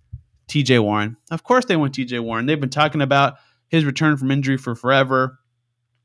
TJ 0.49 0.81
Warren. 0.83 1.17
Of 1.31 1.43
course, 1.43 1.65
they 1.65 1.75
want 1.75 1.95
TJ 1.95 2.19
Warren. 2.21 2.45
They've 2.45 2.59
been 2.59 2.69
talking 2.69 3.01
about 3.01 3.35
his 3.69 3.85
return 3.85 4.17
from 4.17 4.31
injury 4.31 4.57
for 4.57 4.75
forever. 4.75 5.39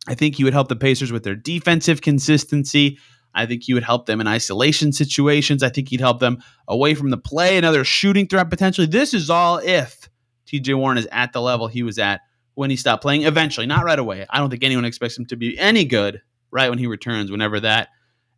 I 0.07 0.14
think 0.14 0.37
he 0.37 0.44
would 0.44 0.52
help 0.52 0.68
the 0.68 0.76
Pacers 0.76 1.11
with 1.11 1.24
their 1.24 1.35
defensive 1.35 2.02
consistency. 2.02 2.98
I 3.35 3.46
think 3.46 3.64
he 3.64 3.74
would 3.74 3.83
help 3.83 4.07
them 4.07 4.20
in 4.20 4.28
isolation 4.28 4.92
situations. 4.92 5.62
I 5.62 5.70
think 5.70 5.88
he'd 5.88 6.00
help 6.00 6.20
them 6.20 6.42
away 6.68 6.94
from 6.94 7.11
the 7.11 7.16
play, 7.16 7.57
another 7.57 7.83
shooting 7.85 8.26
threat 8.26 8.50
potentially. 8.50 8.87
This 8.87 9.12
is 9.12 9.30
all 9.30 9.59
if 9.59 10.09
TJ 10.46 10.76
Warren 10.76 10.98
is 10.98 11.09
at 11.11 11.33
the 11.33 11.40
level 11.40 11.66
he 11.66 11.83
was 11.83 11.98
at 11.98 12.20
when 12.54 12.70
he 12.70 12.76
stopped 12.76 13.02
playing 13.02 13.22
eventually, 13.22 13.66
not 13.66 13.85
right 13.85 13.98
away. 13.98 14.26
I 14.30 14.38
don't 14.38 14.50
think 14.50 14.62
anyone 14.62 14.85
expects 14.85 15.18
him 15.18 15.26
to 15.26 15.37
be 15.37 15.59
any 15.59 15.85
good 15.85 16.22
right 16.50 16.70
when 16.70 16.78
he 16.78 16.87
returns, 16.87 17.30
whenever 17.30 17.59
that 17.61 17.88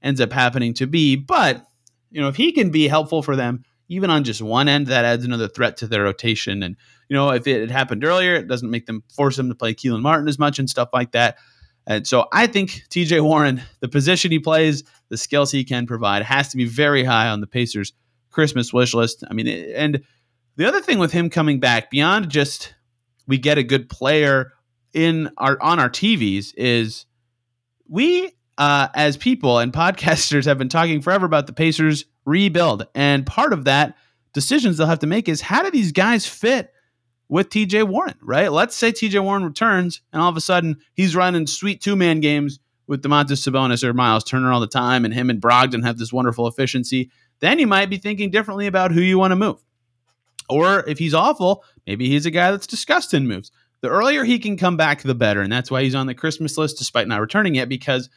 ends 0.03 0.21
up 0.21 0.33
happening 0.33 0.73
to 0.75 0.87
be. 0.87 1.16
But, 1.16 1.62
you 2.11 2.23
know, 2.23 2.29
if 2.29 2.37
he 2.37 2.53
can 2.53 2.71
be 2.71 2.88
helpful 2.88 3.23
for 3.23 3.37
them, 3.37 3.64
even 3.88 4.11
on 4.11 4.25
just 4.25 4.42
one 4.42 4.68
end, 4.68 4.88
that 4.88 5.05
adds 5.05 5.25
another 5.25 5.49
threat 5.49 5.77
to 5.79 5.87
their 5.87 6.03
rotation. 6.03 6.62
And, 6.62 6.77
you 7.09 7.14
know, 7.14 7.31
if 7.31 7.46
it 7.46 7.61
had 7.61 7.70
happened 7.70 8.05
earlier, 8.05 8.35
it 8.35 8.49
doesn't 8.49 8.70
make 8.70 8.87
them 8.87 9.03
force 9.14 9.37
them 9.37 9.49
to 9.49 9.55
play 9.55 9.75
Kelan 9.75 10.03
Martin 10.03 10.29
as 10.29 10.38
much 10.38 10.59
and 10.59 10.68
stuff 10.68 10.88
like 10.92 11.12
that. 11.12 11.38
And 11.87 12.07
so 12.07 12.27
I 12.33 12.46
think 12.49 12.83
TJ 12.90 13.22
Warren, 13.22 13.62
the 13.81 13.88
position 13.88 14.33
he 14.33 14.40
plays, 14.40 14.83
the 15.09 15.16
skills 15.16 15.53
he 15.53 15.64
can 15.64 15.87
provide, 15.87 16.22
has 16.22 16.49
to 16.49 16.57
be 16.57 16.64
very 16.64 17.05
high 17.05 17.29
on 17.29 17.40
the 17.40 17.46
Pacers' 17.46 17.92
Christmas 18.31 18.72
wish 18.72 18.92
list. 18.92 19.22
I 19.31 19.35
mean, 19.35 19.46
and 19.46 20.03
the 20.57 20.66
other 20.66 20.81
thing 20.81 20.99
with 20.99 21.12
him 21.12 21.31
coming 21.31 21.61
back, 21.61 21.90
beyond 21.90 22.29
just 22.29 22.75
we 23.29 23.38
get 23.38 23.59
a 23.59 23.62
good 23.62 23.88
player 23.88 24.53
in 24.92 25.31
our 25.37 25.61
on 25.62 25.79
our 25.79 25.88
TVs, 25.88 26.53
is 26.57 27.07
we 27.88 28.33
uh, 28.59 28.88
as 28.94 29.16
people 29.16 29.59
and 29.59 29.72
podcasters 29.72 30.44
have 30.46 30.59
been 30.59 30.68
talking 30.68 31.01
forever 31.01 31.25
about 31.25 31.46
the 31.46 31.53
Pacers 31.53 32.05
rebuild, 32.27 32.87
and 32.95 33.25
part 33.25 33.55
of 33.55 33.65
that 33.65 33.97
decisions 34.35 34.77
they'll 34.77 34.87
have 34.87 34.99
to 34.99 35.07
make 35.07 35.29
is 35.29 35.41
how 35.41 35.62
do 35.62 35.71
these 35.71 35.93
guys 35.93 36.27
fit 36.27 36.71
with 37.29 37.49
TJ 37.49 37.89
Warren, 37.89 38.19
right? 38.21 38.53
Let's 38.53 38.77
say 38.77 38.93
TJ 38.93 39.23
Warren 39.23 39.45
returns 39.45 40.03
and 40.12 40.21
all 40.21 40.29
of 40.29 40.37
a 40.37 40.41
sudden 40.41 40.77
he's 40.93 41.17
running 41.17 41.47
sweet 41.47 41.81
two 41.81 41.97
man 41.97 42.21
games 42.21 42.59
with 42.87 43.03
Domantas 43.03 43.49
Sabonis 43.49 43.83
or 43.83 43.95
Miles 43.95 44.25
Turner 44.25 44.53
all 44.53 44.61
the 44.61 44.67
time, 44.67 45.05
and 45.05 45.12
him 45.12 45.31
and 45.31 45.41
Brogdon 45.41 45.85
have 45.85 45.99
this 45.99 46.12
wonderful 46.12 46.47
efficiency. 46.47 47.11
Then 47.41 47.59
you 47.59 47.67
might 47.67 47.91
be 47.91 47.97
thinking 47.97 48.31
differently 48.31 48.67
about 48.67 48.93
who 48.93 49.01
you 49.01 49.19
want 49.19 49.33
to 49.33 49.37
move. 49.37 49.62
Or 50.49 50.89
if 50.89 50.99
he's 50.99 51.15
awful, 51.15 51.65
maybe 51.87 52.09
he's 52.09 52.27
a 52.27 52.31
guy 52.31 52.51
that's 52.51 52.67
discussed 52.67 53.12
in 53.12 53.27
moves. 53.27 53.51
The 53.81 53.89
earlier 53.89 54.25
he 54.25 54.39
can 54.39 54.57
come 54.57 54.77
back, 54.77 55.03
the 55.03 55.15
better. 55.15 55.43
And 55.43 55.53
that's 55.53 55.71
why 55.71 55.83
he's 55.83 55.95
on 55.95 56.07
the 56.07 56.15
Christmas 56.15 56.57
list 56.57 56.79
despite 56.79 57.09
not 57.09 57.21
returning 57.21 57.57
yet, 57.57 57.69
because 57.69 58.09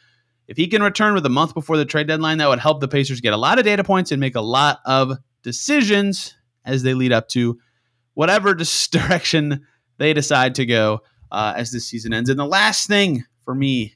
if 0.50 0.56
he 0.56 0.66
can 0.66 0.82
return 0.82 1.14
with 1.14 1.24
a 1.24 1.30
month 1.30 1.54
before 1.54 1.76
the 1.76 1.84
trade 1.84 2.08
deadline, 2.08 2.38
that 2.38 2.48
would 2.48 2.58
help 2.58 2.80
the 2.80 2.88
Pacers 2.88 3.20
get 3.20 3.32
a 3.32 3.36
lot 3.36 3.60
of 3.60 3.64
data 3.64 3.84
points 3.84 4.10
and 4.10 4.18
make 4.18 4.34
a 4.34 4.40
lot 4.40 4.80
of 4.84 5.16
decisions 5.44 6.34
as 6.64 6.82
they 6.82 6.92
lead 6.92 7.12
up 7.12 7.28
to 7.28 7.60
whatever 8.14 8.52
direction 8.90 9.64
they 9.98 10.12
decide 10.12 10.56
to 10.56 10.66
go 10.66 11.02
uh, 11.30 11.54
as 11.56 11.70
this 11.70 11.86
season 11.86 12.12
ends. 12.12 12.28
And 12.28 12.38
the 12.38 12.44
last 12.44 12.88
thing 12.88 13.24
for 13.44 13.54
me 13.54 13.94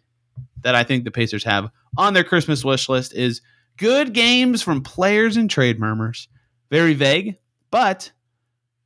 that 0.62 0.76
I 0.76 0.84
think 0.84 1.02
the 1.02 1.10
Pacers 1.10 1.42
have 1.42 1.70
on 1.98 2.14
their 2.14 2.22
Christmas 2.22 2.64
wish 2.64 2.88
list 2.88 3.12
is 3.14 3.42
good 3.76 4.12
games 4.12 4.62
from 4.62 4.80
players 4.80 5.36
and 5.36 5.50
trade 5.50 5.80
murmurs. 5.80 6.28
Very 6.70 6.94
vague, 6.94 7.36
but 7.72 8.12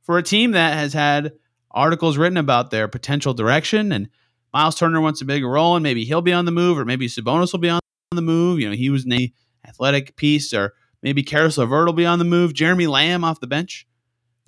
for 0.01 0.17
a 0.17 0.23
team 0.23 0.51
that 0.51 0.73
has 0.73 0.93
had 0.93 1.33
articles 1.69 2.17
written 2.17 2.37
about 2.37 2.71
their 2.71 2.87
potential 2.87 3.35
direction 3.35 3.91
and 3.91 4.09
Miles 4.53 4.75
Turner 4.75 5.01
wants 5.01 5.21
a 5.21 5.25
bigger 5.25 5.49
role 5.49 5.75
and 5.75 5.83
maybe 5.83 6.05
he'll 6.05 6.21
be 6.21 6.33
on 6.33 6.45
the 6.45 6.51
move 6.51 6.77
or 6.77 6.85
maybe 6.85 7.07
Sabonis 7.07 7.51
will 7.51 7.59
be 7.59 7.69
on 7.69 7.79
the 8.11 8.21
move. 8.21 8.59
You 8.59 8.69
know, 8.69 8.75
he 8.75 8.89
was 8.89 9.05
the 9.05 9.33
athletic 9.67 10.15
piece 10.15 10.53
or 10.53 10.73
maybe 11.01 11.23
Caris 11.23 11.57
LeVert 11.57 11.85
will 11.85 11.93
be 11.93 12.05
on 12.05 12.19
the 12.19 12.25
move. 12.25 12.53
Jeremy 12.53 12.87
Lamb 12.87 13.23
off 13.23 13.39
the 13.39 13.47
bench 13.47 13.85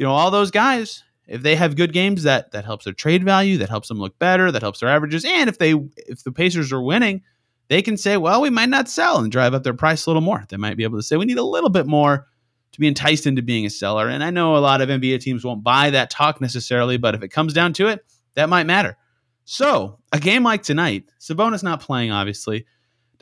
you 0.01 0.07
know, 0.07 0.13
all 0.13 0.31
those 0.31 0.49
guys, 0.49 1.03
if 1.27 1.43
they 1.43 1.55
have 1.55 1.75
good 1.75 1.93
games, 1.93 2.23
that 2.23 2.53
that 2.53 2.65
helps 2.65 2.85
their 2.85 2.93
trade 2.93 3.23
value, 3.23 3.59
that 3.59 3.69
helps 3.69 3.87
them 3.87 3.99
look 3.99 4.17
better, 4.17 4.51
that 4.51 4.63
helps 4.63 4.79
their 4.79 4.89
averages. 4.89 5.23
And 5.23 5.47
if 5.47 5.59
they 5.59 5.75
if 5.95 6.23
the 6.23 6.31
Pacers 6.31 6.71
are 6.71 6.81
winning, 6.81 7.21
they 7.67 7.83
can 7.83 7.97
say, 7.97 8.17
well, 8.17 8.41
we 8.41 8.49
might 8.49 8.69
not 8.69 8.89
sell 8.89 9.19
and 9.19 9.31
drive 9.31 9.53
up 9.53 9.61
their 9.61 9.75
price 9.75 10.07
a 10.07 10.09
little 10.09 10.23
more. 10.23 10.43
They 10.49 10.57
might 10.57 10.75
be 10.75 10.83
able 10.85 10.97
to 10.97 11.03
say 11.03 11.17
we 11.17 11.25
need 11.25 11.37
a 11.37 11.43
little 11.43 11.69
bit 11.69 11.85
more 11.85 12.27
to 12.71 12.79
be 12.79 12.87
enticed 12.87 13.27
into 13.27 13.43
being 13.43 13.67
a 13.67 13.69
seller. 13.69 14.09
And 14.09 14.23
I 14.23 14.31
know 14.31 14.55
a 14.55 14.57
lot 14.57 14.81
of 14.81 14.89
NBA 14.89 15.19
teams 15.19 15.45
won't 15.45 15.63
buy 15.63 15.91
that 15.91 16.09
talk 16.09 16.41
necessarily, 16.41 16.97
but 16.97 17.13
if 17.13 17.21
it 17.21 17.29
comes 17.29 17.53
down 17.53 17.73
to 17.73 17.89
it, 17.89 18.03
that 18.33 18.49
might 18.49 18.65
matter. 18.65 18.97
So 19.45 19.99
a 20.11 20.19
game 20.19 20.43
like 20.43 20.63
tonight, 20.63 21.09
Sabonis 21.19 21.63
not 21.63 21.81
playing, 21.81 22.11
obviously 22.11 22.65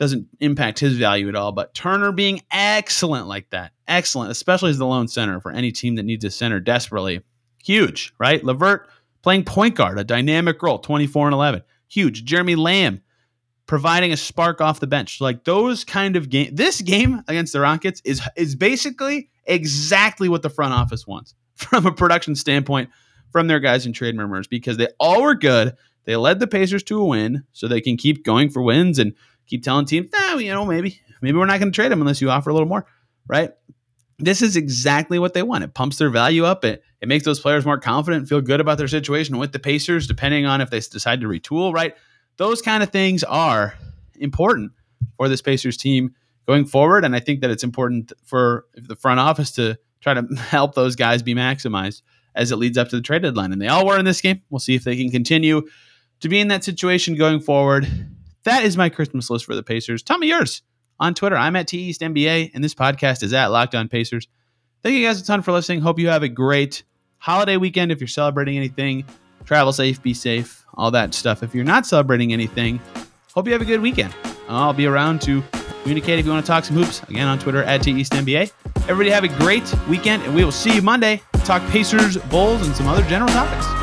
doesn't 0.00 0.26
impact 0.40 0.78
his 0.78 0.96
value 0.96 1.28
at 1.28 1.34
all. 1.34 1.52
But 1.52 1.74
Turner 1.74 2.10
being 2.10 2.40
excellent 2.50 3.26
like 3.26 3.50
that, 3.50 3.72
excellent, 3.86 4.30
especially 4.30 4.70
as 4.70 4.78
the 4.78 4.86
lone 4.86 5.08
center 5.08 5.40
for 5.40 5.52
any 5.52 5.72
team 5.72 5.96
that 5.96 6.04
needs 6.04 6.24
a 6.24 6.30
center 6.30 6.58
desperately, 6.58 7.20
huge, 7.62 8.14
right? 8.18 8.42
LeVert 8.42 8.88
playing 9.22 9.44
point 9.44 9.74
guard, 9.74 9.98
a 9.98 10.04
dynamic 10.04 10.62
role, 10.62 10.78
24 10.78 11.26
and 11.26 11.34
11, 11.34 11.62
huge. 11.88 12.24
Jeremy 12.24 12.54
Lamb 12.54 13.02
providing 13.66 14.10
a 14.10 14.16
spark 14.16 14.60
off 14.60 14.80
the 14.80 14.86
bench, 14.86 15.20
like 15.20 15.44
those 15.44 15.84
kind 15.84 16.16
of 16.16 16.30
game. 16.30 16.54
This 16.54 16.80
game 16.80 17.22
against 17.28 17.52
the 17.52 17.60
Rockets 17.60 18.00
is 18.04 18.22
is 18.36 18.56
basically 18.56 19.30
exactly 19.44 20.28
what 20.28 20.42
the 20.42 20.50
front 20.50 20.72
office 20.72 21.06
wants 21.06 21.34
from 21.54 21.86
a 21.86 21.92
production 21.92 22.34
standpoint 22.34 22.90
from 23.30 23.46
their 23.46 23.60
guys 23.60 23.86
in 23.86 23.92
trade 23.92 24.14
murmurs 24.14 24.48
because 24.48 24.76
they 24.76 24.88
all 24.98 25.22
were 25.22 25.34
good. 25.34 25.76
They 26.04 26.16
led 26.16 26.40
the 26.40 26.46
Pacers 26.46 26.82
to 26.84 27.00
a 27.00 27.04
win, 27.04 27.44
so 27.52 27.68
they 27.68 27.80
can 27.80 27.96
keep 27.96 28.24
going 28.24 28.50
for 28.50 28.62
wins 28.62 28.98
and 28.98 29.14
keep 29.46 29.62
telling 29.62 29.86
teams, 29.86 30.10
nah, 30.12 30.36
you 30.36 30.52
know, 30.52 30.64
maybe 30.64 31.00
maybe 31.20 31.36
we're 31.36 31.46
not 31.46 31.60
going 31.60 31.72
to 31.72 31.76
trade 31.76 31.92
them 31.92 32.00
unless 32.00 32.20
you 32.20 32.30
offer 32.30 32.50
a 32.50 32.52
little 32.52 32.68
more, 32.68 32.86
right? 33.26 33.50
This 34.18 34.42
is 34.42 34.56
exactly 34.56 35.18
what 35.18 35.34
they 35.34 35.42
want. 35.42 35.64
It 35.64 35.74
pumps 35.74 35.98
their 35.98 36.10
value 36.10 36.44
up. 36.44 36.64
It 36.64 36.82
it 37.00 37.08
makes 37.08 37.24
those 37.24 37.40
players 37.40 37.64
more 37.64 37.78
confident, 37.78 38.28
feel 38.28 38.40
good 38.40 38.60
about 38.60 38.78
their 38.78 38.88
situation 38.88 39.38
with 39.38 39.52
the 39.52 39.58
Pacers, 39.58 40.06
depending 40.06 40.46
on 40.46 40.60
if 40.60 40.70
they 40.70 40.80
decide 40.80 41.20
to 41.22 41.26
retool, 41.26 41.72
right? 41.72 41.96
Those 42.36 42.60
kind 42.62 42.82
of 42.82 42.90
things 42.90 43.24
are 43.24 43.74
important 44.18 44.72
for 45.16 45.28
this 45.28 45.42
Pacers 45.42 45.76
team 45.76 46.14
going 46.46 46.66
forward, 46.66 47.04
and 47.04 47.16
I 47.16 47.20
think 47.20 47.40
that 47.40 47.50
it's 47.50 47.64
important 47.64 48.12
for 48.24 48.66
the 48.74 48.96
front 48.96 49.20
office 49.20 49.50
to 49.52 49.78
try 50.00 50.14
to 50.14 50.22
help 50.36 50.74
those 50.74 50.96
guys 50.96 51.22
be 51.22 51.34
maximized 51.34 52.02
as 52.34 52.52
it 52.52 52.56
leads 52.56 52.78
up 52.78 52.88
to 52.88 52.96
the 52.96 53.02
trade 53.02 53.22
deadline. 53.22 53.52
And 53.52 53.60
they 53.60 53.68
all 53.68 53.86
were 53.86 53.98
in 53.98 54.04
this 54.04 54.20
game. 54.20 54.42
We'll 54.50 54.60
see 54.60 54.74
if 54.74 54.84
they 54.84 54.96
can 54.96 55.10
continue 55.10 55.62
to 56.20 56.28
be 56.28 56.40
in 56.40 56.48
that 56.48 56.64
situation 56.64 57.16
going 57.16 57.40
forward 57.40 57.88
that 58.44 58.64
is 58.64 58.76
my 58.76 58.88
Christmas 58.88 59.28
list 59.30 59.44
for 59.44 59.54
the 59.54 59.62
Pacers. 59.62 60.02
Tell 60.02 60.18
me 60.18 60.28
yours 60.28 60.62
on 60.98 61.14
Twitter. 61.14 61.36
I'm 61.36 61.56
at 61.56 61.68
T 61.68 61.78
East 61.78 62.00
NBA, 62.00 62.52
and 62.54 62.64
this 62.64 62.74
podcast 62.74 63.22
is 63.22 63.32
at 63.32 63.48
Locked 63.48 63.74
On 63.74 63.88
Pacers. 63.88 64.28
Thank 64.82 64.96
you 64.96 65.06
guys 65.06 65.20
a 65.20 65.24
ton 65.24 65.42
for 65.42 65.52
listening. 65.52 65.80
Hope 65.80 65.98
you 65.98 66.08
have 66.08 66.22
a 66.22 66.28
great 66.28 66.82
holiday 67.18 67.58
weekend. 67.58 67.92
If 67.92 68.00
you're 68.00 68.08
celebrating 68.08 68.56
anything, 68.56 69.04
travel 69.44 69.72
safe, 69.72 70.02
be 70.02 70.14
safe, 70.14 70.64
all 70.74 70.90
that 70.92 71.12
stuff. 71.12 71.42
If 71.42 71.54
you're 71.54 71.64
not 71.64 71.86
celebrating 71.86 72.32
anything, 72.32 72.80
hope 73.34 73.46
you 73.46 73.52
have 73.52 73.62
a 73.62 73.66
good 73.66 73.82
weekend. 73.82 74.14
I'll 74.48 74.72
be 74.72 74.86
around 74.86 75.20
to 75.22 75.42
communicate 75.82 76.18
if 76.18 76.24
you 76.24 76.32
want 76.32 76.44
to 76.44 76.50
talk 76.50 76.64
some 76.64 76.76
hoops. 76.76 77.02
Again 77.04 77.26
on 77.26 77.38
Twitter 77.38 77.62
at 77.62 77.82
T 77.82 77.92
East 77.92 78.12
NBA. 78.12 78.52
Everybody 78.88 79.10
have 79.10 79.24
a 79.24 79.28
great 79.28 79.72
weekend, 79.86 80.22
and 80.22 80.34
we 80.34 80.44
will 80.44 80.52
see 80.52 80.74
you 80.74 80.82
Monday 80.82 81.20
talk 81.44 81.62
Pacers, 81.70 82.16
Bulls, 82.16 82.66
and 82.66 82.74
some 82.74 82.86
other 82.86 83.02
general 83.02 83.30
topics. 83.30 83.79